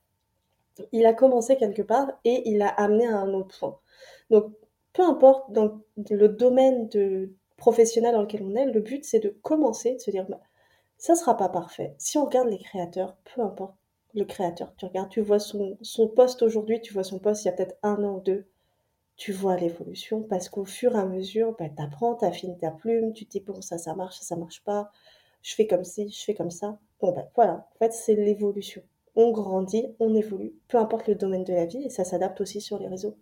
[0.91, 3.79] Il a commencé quelque part et il a amené à un autre point.
[4.29, 4.53] Donc,
[4.93, 9.29] peu importe dans le domaine de professionnel dans lequel on est, le but c'est de
[9.41, 10.39] commencer, de se dire bah,
[10.97, 11.95] ça sera pas parfait.
[11.97, 13.75] Si on regarde les créateurs, peu importe
[14.13, 17.47] le créateur, tu regardes, tu vois son, son poste aujourd'hui, tu vois son poste il
[17.47, 18.47] y a peut-être un an ou deux,
[19.19, 22.71] tu vois l'évolution parce qu'au fur et à mesure, bah, tu apprends, tu affines ta
[22.71, 24.91] plume, tu te dis bon, ça, ça marche, ça, ça marche pas,
[25.43, 26.79] je fais comme ci, je fais comme ça.
[27.01, 28.81] Bon, ben voilà, en fait, c'est l'évolution.
[29.15, 32.61] On grandit, on évolue, peu importe le domaine de la vie, et ça s'adapte aussi
[32.61, 33.17] sur les réseaux.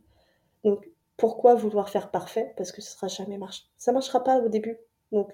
[0.63, 2.53] Donc, pourquoi vouloir faire parfait?
[2.57, 3.39] Parce que ce sera jamais.
[3.77, 4.77] Ça marchera pas au début.
[5.11, 5.31] Donc,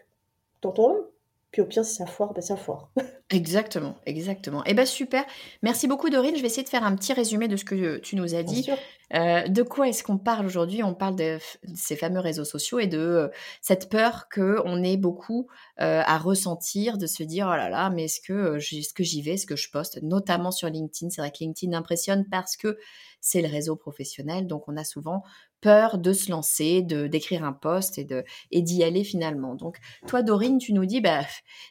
[0.61, 1.11] tentons-le.
[1.53, 2.89] Puis au pire, si ça foire, ben ça foire.
[3.29, 4.61] Exactement, exactement.
[4.67, 5.25] Eh bien, super.
[5.63, 6.35] Merci beaucoup, Dorine.
[6.35, 8.69] Je vais essayer de faire un petit résumé de ce que tu nous as dit.
[9.15, 10.83] Euh, de quoi est-ce qu'on parle aujourd'hui?
[10.83, 11.39] On parle de,
[11.73, 13.27] ces fameux réseaux sociaux et de euh,
[13.61, 15.47] cette peur qu'on ait beaucoup
[15.81, 19.23] euh, à ressentir, de se dire oh là là, mais est-ce que, est-ce que j'y
[19.23, 19.99] vais, est-ce que je poste?
[20.03, 21.09] Notamment sur LinkedIn.
[21.09, 22.77] C'est vrai que LinkedIn impressionne parce que
[23.19, 24.45] c'est le réseau professionnel.
[24.45, 25.23] Donc, on a souvent
[25.63, 29.55] peur de se lancer, de d'écrire un poste et de et d'y aller finalement.
[29.55, 31.21] Donc toi Dorine, tu nous dis bah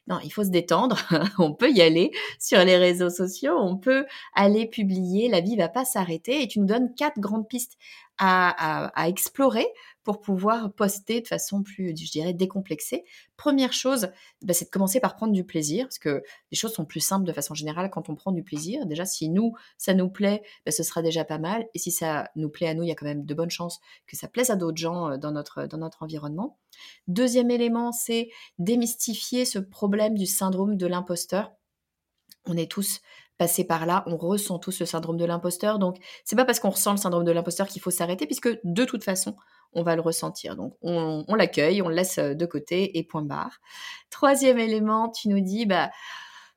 [0.07, 0.97] non, il faut se détendre,
[1.39, 5.69] on peut y aller sur les réseaux sociaux, on peut aller publier, la vie va
[5.69, 7.77] pas s'arrêter et tu nous donnes quatre grandes pistes
[8.25, 9.67] à, explorer
[10.05, 13.05] pour pouvoir poster de façon plus, je dirais, décomplexée.
[13.37, 14.09] Première chose,
[14.43, 17.25] bah, c'est de commencer par prendre du plaisir, parce que les choses sont plus simples
[17.25, 18.87] de façon générale quand on prend du plaisir.
[18.87, 21.67] Déjà, si nous, ça nous plaît, bah, ce sera déjà pas mal.
[21.75, 23.81] Et si ça nous plaît à nous, il y a quand même de bonnes chances
[24.07, 26.59] que ça plaise à d'autres gens euh, dans notre, dans notre environnement.
[27.09, 31.53] Deuxième élément, c'est démystifier ce problème du syndrome de l'imposteur.
[32.47, 33.01] On est tous
[33.43, 35.81] passés par là, on ressent tous le syndrome de l'imposteur.
[35.81, 38.85] Donc, c'est pas parce qu'on ressent le syndrome de l'imposteur qu'il faut s'arrêter, puisque de
[38.85, 39.35] toute façon,
[39.73, 40.55] on va le ressentir.
[40.55, 43.59] Donc, on, l'accueille, on le laisse euh, de côté et point barre.
[44.11, 45.91] Troisième élément, tu nous dis, bah,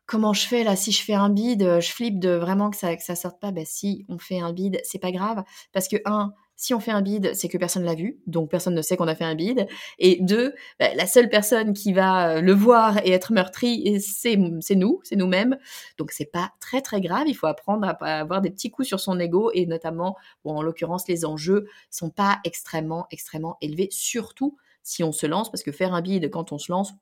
[0.05, 0.75] comment je fais là?
[0.75, 3.49] Si je fais un bide, je flippe de vraiment que ça que ça sorte pas.
[3.49, 5.43] Bah si on fait un bide, c'est pas grave
[5.73, 8.75] parce que un, si on fait un bide, c'est que personne l'a vu, donc personne
[8.75, 9.67] ne sait qu'on a fait un bide.
[9.99, 14.37] Et deux, bah, la seule personne qui va euh, le voir et être meurtrie, c'est
[14.37, 15.57] nous, c'est nous-mêmes.
[15.97, 17.27] Donc c'est pas très très grave.
[17.27, 20.61] Il faut apprendre à, avoir des petits coups sur son ego et notamment, bon, en
[20.61, 25.71] l'occurrence, les enjeux sont pas extrêmement extrêmement élevés, surtout si on se lance, parce que
[25.71, 26.93] faire un bide quand on se lance.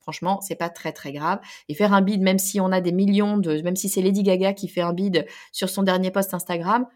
[0.00, 1.38] Franchement, c'est pas très très grave.
[1.68, 4.22] Et faire un bide, même si on a des millions de, même si c'est Lady
[4.22, 6.86] Gaga qui fait un bide sur son dernier post Instagram,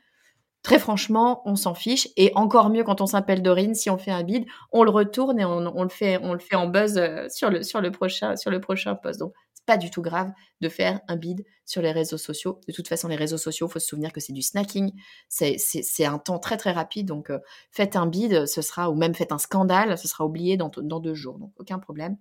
[0.62, 2.09] Très franchement, on s'en fiche.
[2.16, 5.40] Et encore mieux quand on s'appelle Dorine, si on fait un bid, on le retourne
[5.40, 8.37] et on, le fait, on le fait en buzz euh, sur le, sur le prochain,
[8.37, 9.18] sur le prochain post.
[9.18, 12.61] Donc, c'est pas du tout grave de faire un bid sur les réseaux sociaux.
[12.68, 14.92] De toute façon, les réseaux sociaux, faut se souvenir que c'est du snacking.
[15.29, 17.09] C'est, un temps très très rapide.
[17.09, 17.40] Donc, euh,
[17.72, 21.01] faites un bid, ce sera, ou même faites un scandale, ce sera oublié dans, dans
[21.01, 21.38] deux jours.
[21.38, 22.16] Donc, aucun problème.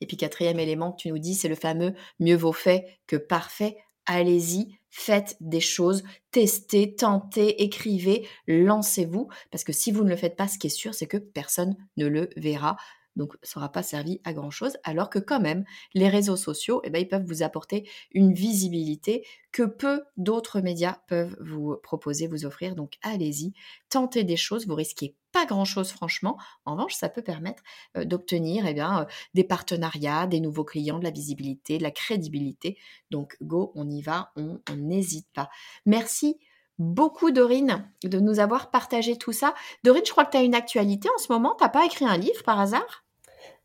[0.00, 3.16] Et puis, quatrième élément que tu nous dis, c'est le fameux mieux vaut fait que
[3.16, 10.16] parfait allez-y, faites des choses, testez, tentez, écrivez, lancez-vous, parce que si vous ne le
[10.16, 12.76] faites pas, ce qui est sûr, c'est que personne ne le verra.
[13.16, 16.90] Donc, ça n'aura pas servi à grand-chose, alors que quand même, les réseaux sociaux, eh
[16.90, 22.46] ben, ils peuvent vous apporter une visibilité que peu d'autres médias peuvent vous proposer, vous
[22.46, 22.74] offrir.
[22.74, 23.52] Donc, allez-y,
[23.90, 26.38] tentez des choses, vous risquez pas grand-chose franchement.
[26.64, 27.62] En revanche, ça peut permettre
[27.96, 31.90] euh, d'obtenir eh bien, euh, des partenariats, des nouveaux clients, de la visibilité, de la
[31.90, 32.76] crédibilité.
[33.10, 35.48] Donc, go, on y va, on n'hésite pas.
[35.86, 36.38] Merci
[36.78, 39.54] beaucoup, Dorine, de nous avoir partagé tout ça.
[39.84, 41.54] Dorine, je crois que tu as une actualité en ce moment.
[41.56, 43.01] Tu n'as pas écrit un livre par hasard?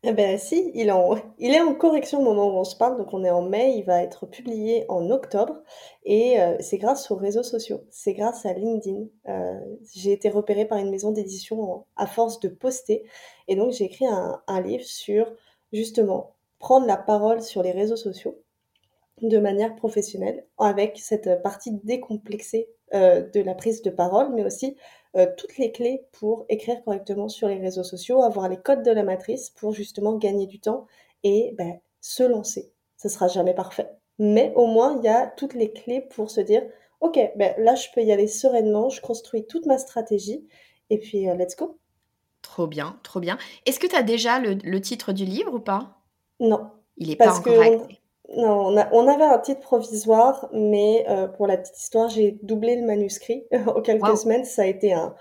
[0.09, 3.25] Eh ben si, il est en correction au moment où on se parle, donc on
[3.25, 5.57] est en mai, il va être publié en octobre.
[6.05, 9.07] Et euh, c'est grâce aux réseaux sociaux, c'est grâce à LinkedIn.
[9.27, 9.59] Euh,
[9.93, 13.03] j'ai été repérée par une maison d'édition à force de poster.
[13.49, 15.29] Et donc j'ai écrit un un livre sur,
[15.73, 18.41] justement, prendre la parole sur les réseaux sociaux
[19.21, 24.77] de manière professionnelle, avec cette partie décomplexée euh, de la prise de parole, mais aussi
[25.15, 28.91] euh, toutes les clés pour écrire correctement sur les réseaux sociaux, avoir les codes de
[28.91, 30.87] la matrice pour justement gagner du temps
[31.23, 32.71] et ben, se lancer.
[32.97, 33.89] Ce sera jamais parfait,
[34.19, 36.63] mais au moins il y a toutes les clés pour se dire
[36.99, 40.47] ok, ben là je peux y aller sereinement, je construis toute ma stratégie
[40.89, 41.77] et puis euh, let's go.
[42.41, 43.37] Trop bien, trop bien.
[43.65, 46.01] Est-ce que tu as déjà le, titre du livre ou pas?
[46.39, 46.69] Non.
[46.97, 47.99] Il est pas encore acté.
[48.35, 52.85] Non, on, avait un titre provisoire, mais euh, pour la petite histoire, j'ai doublé le
[52.85, 54.43] manuscrit en quelques semaines.
[54.43, 55.15] Ça a été un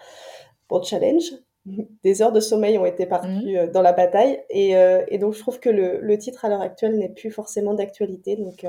[0.69, 1.33] bon challenge.
[1.65, 3.57] Des heures de sommeil ont été parties mmh.
[3.57, 4.43] euh, dans la bataille.
[4.55, 8.37] Euh, et, donc, je trouve que le, titre à l'heure actuelle n'est plus forcément d'actualité.
[8.37, 8.67] Donc,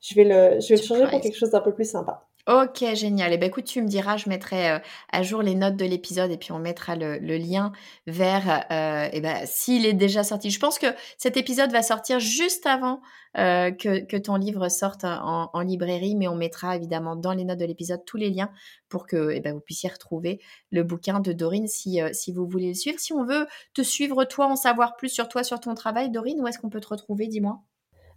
[0.00, 2.26] je vais le, je vais le changer pour quelque chose d'un peu plus sympa.
[2.46, 3.32] Ok, génial.
[3.32, 4.78] Et eh ben écoute, tu me diras, je mettrai euh,
[5.12, 7.70] à jour les notes de l'épisode et puis on mettra le, lien
[8.06, 10.50] vers, euh, eh ben, s'il est déjà sorti.
[10.50, 10.86] Je pense que
[11.18, 13.02] cet épisode va sortir juste avant
[13.36, 17.66] euh, que, ton livre sorte en, librairie, mais on mettra évidemment dans les notes de
[17.66, 18.50] l'épisode tous les liens
[18.88, 22.68] pour que eh ben, vous puissiez retrouver le bouquin de Dorine si, si vous voulez
[22.68, 22.98] le suivre.
[22.98, 26.40] Si on veut te suivre, toi, en savoir plus sur toi, sur ton travail, Dorine,
[26.40, 27.60] où est-ce qu'on peut te retrouver Dis-moi?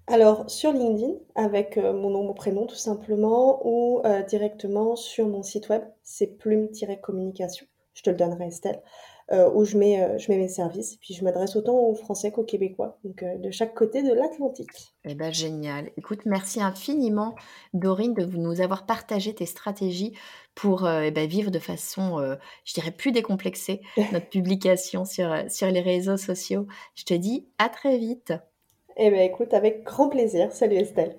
[0.08, 5.28] Alors sur LinkedIn avec, euh, mon nom, mon prénom tout simplement ou, euh, directement sur
[5.28, 8.82] mon site web, c'est plume-communication, je te le donnerai Estelle,
[9.32, 12.44] euh, où je mets, je mets mes services puis je m'adresse autant aux Français qu'aux
[12.44, 14.94] Québécois, donc de chaque côté de l'Atlantique.
[15.06, 15.90] Eh ben, génial.
[15.96, 17.34] Écoute, merci infiniment
[17.74, 20.18] Dorine de nous avoir partagé tes stratégies
[20.54, 22.20] pour, eh ben, vivre de façon,
[22.66, 23.80] je dirais plus décomplexée
[24.12, 26.68] notre publication sur, sur les réseaux sociaux.
[26.94, 28.34] Je te dis à très vite.
[28.98, 30.52] Eh bien, écoute, avec grand plaisir.
[30.52, 31.18] Salut Estelle.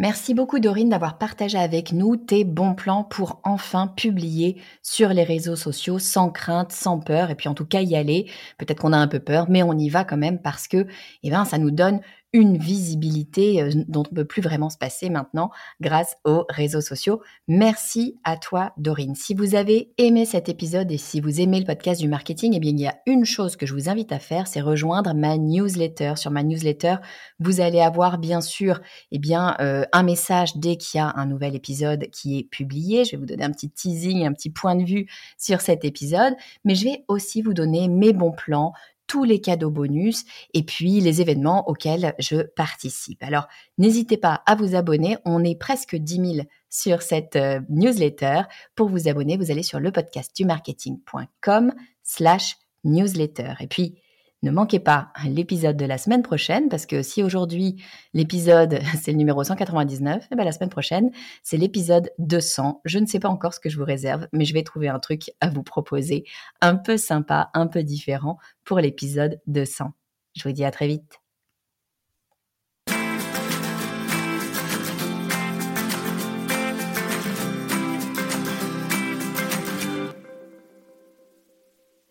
[0.00, 5.22] Merci beaucoup Dorine d'avoir partagé avec nous tes bons plans pour enfin publier sur les
[5.22, 8.28] réseaux sociaux sans crainte, sans peur et puis en tout cas y aller.
[8.58, 10.88] Peut-être qu'on a un peu peur mais on y va quand même parce que
[11.22, 12.00] eh ben ça nous donne
[12.34, 16.80] une visibilité euh, dont on ne peut plus vraiment se passer maintenant grâce aux réseaux
[16.80, 17.22] sociaux.
[17.46, 19.14] Merci à toi, Dorine.
[19.14, 22.58] Si vous avez aimé cet épisode et si vous aimez le podcast du marketing, eh
[22.58, 25.38] bien, il y a une chose que je vous invite à faire, c'est rejoindre ma
[25.38, 26.14] newsletter.
[26.16, 26.96] Sur ma newsletter,
[27.38, 28.80] vous allez avoir bien sûr,
[29.12, 33.04] eh bien, euh, un message dès qu'il y a un nouvel épisode qui est publié.
[33.04, 35.06] Je vais vous donner un petit teasing, un petit point de vue
[35.38, 38.72] sur cet épisode, mais je vais aussi vous donner mes bons plans
[39.06, 40.24] tous les cadeaux bonus
[40.54, 43.22] et puis les événements auxquels je participe.
[43.22, 43.46] Alors,
[43.78, 45.16] n'hésitez pas à vous abonner.
[45.24, 48.42] On est presque 10 000 sur cette euh, newsletter.
[48.74, 53.54] Pour vous abonner, vous allez sur le podcast du marketing.com slash newsletter.
[53.60, 54.00] Et puis,
[54.44, 57.82] ne manquez pas l'épisode de la semaine prochaine parce que si aujourd'hui
[58.12, 61.10] l'épisode c'est le numéro 199, et eh bien la semaine prochaine
[61.42, 62.82] c'est l'épisode 200.
[62.84, 64.98] Je ne sais pas encore ce que je vous réserve, mais je vais trouver un
[64.98, 66.24] truc à vous proposer
[66.60, 69.92] un peu sympa, un peu différent pour l'épisode 200.
[70.36, 71.23] Je vous dis à très vite.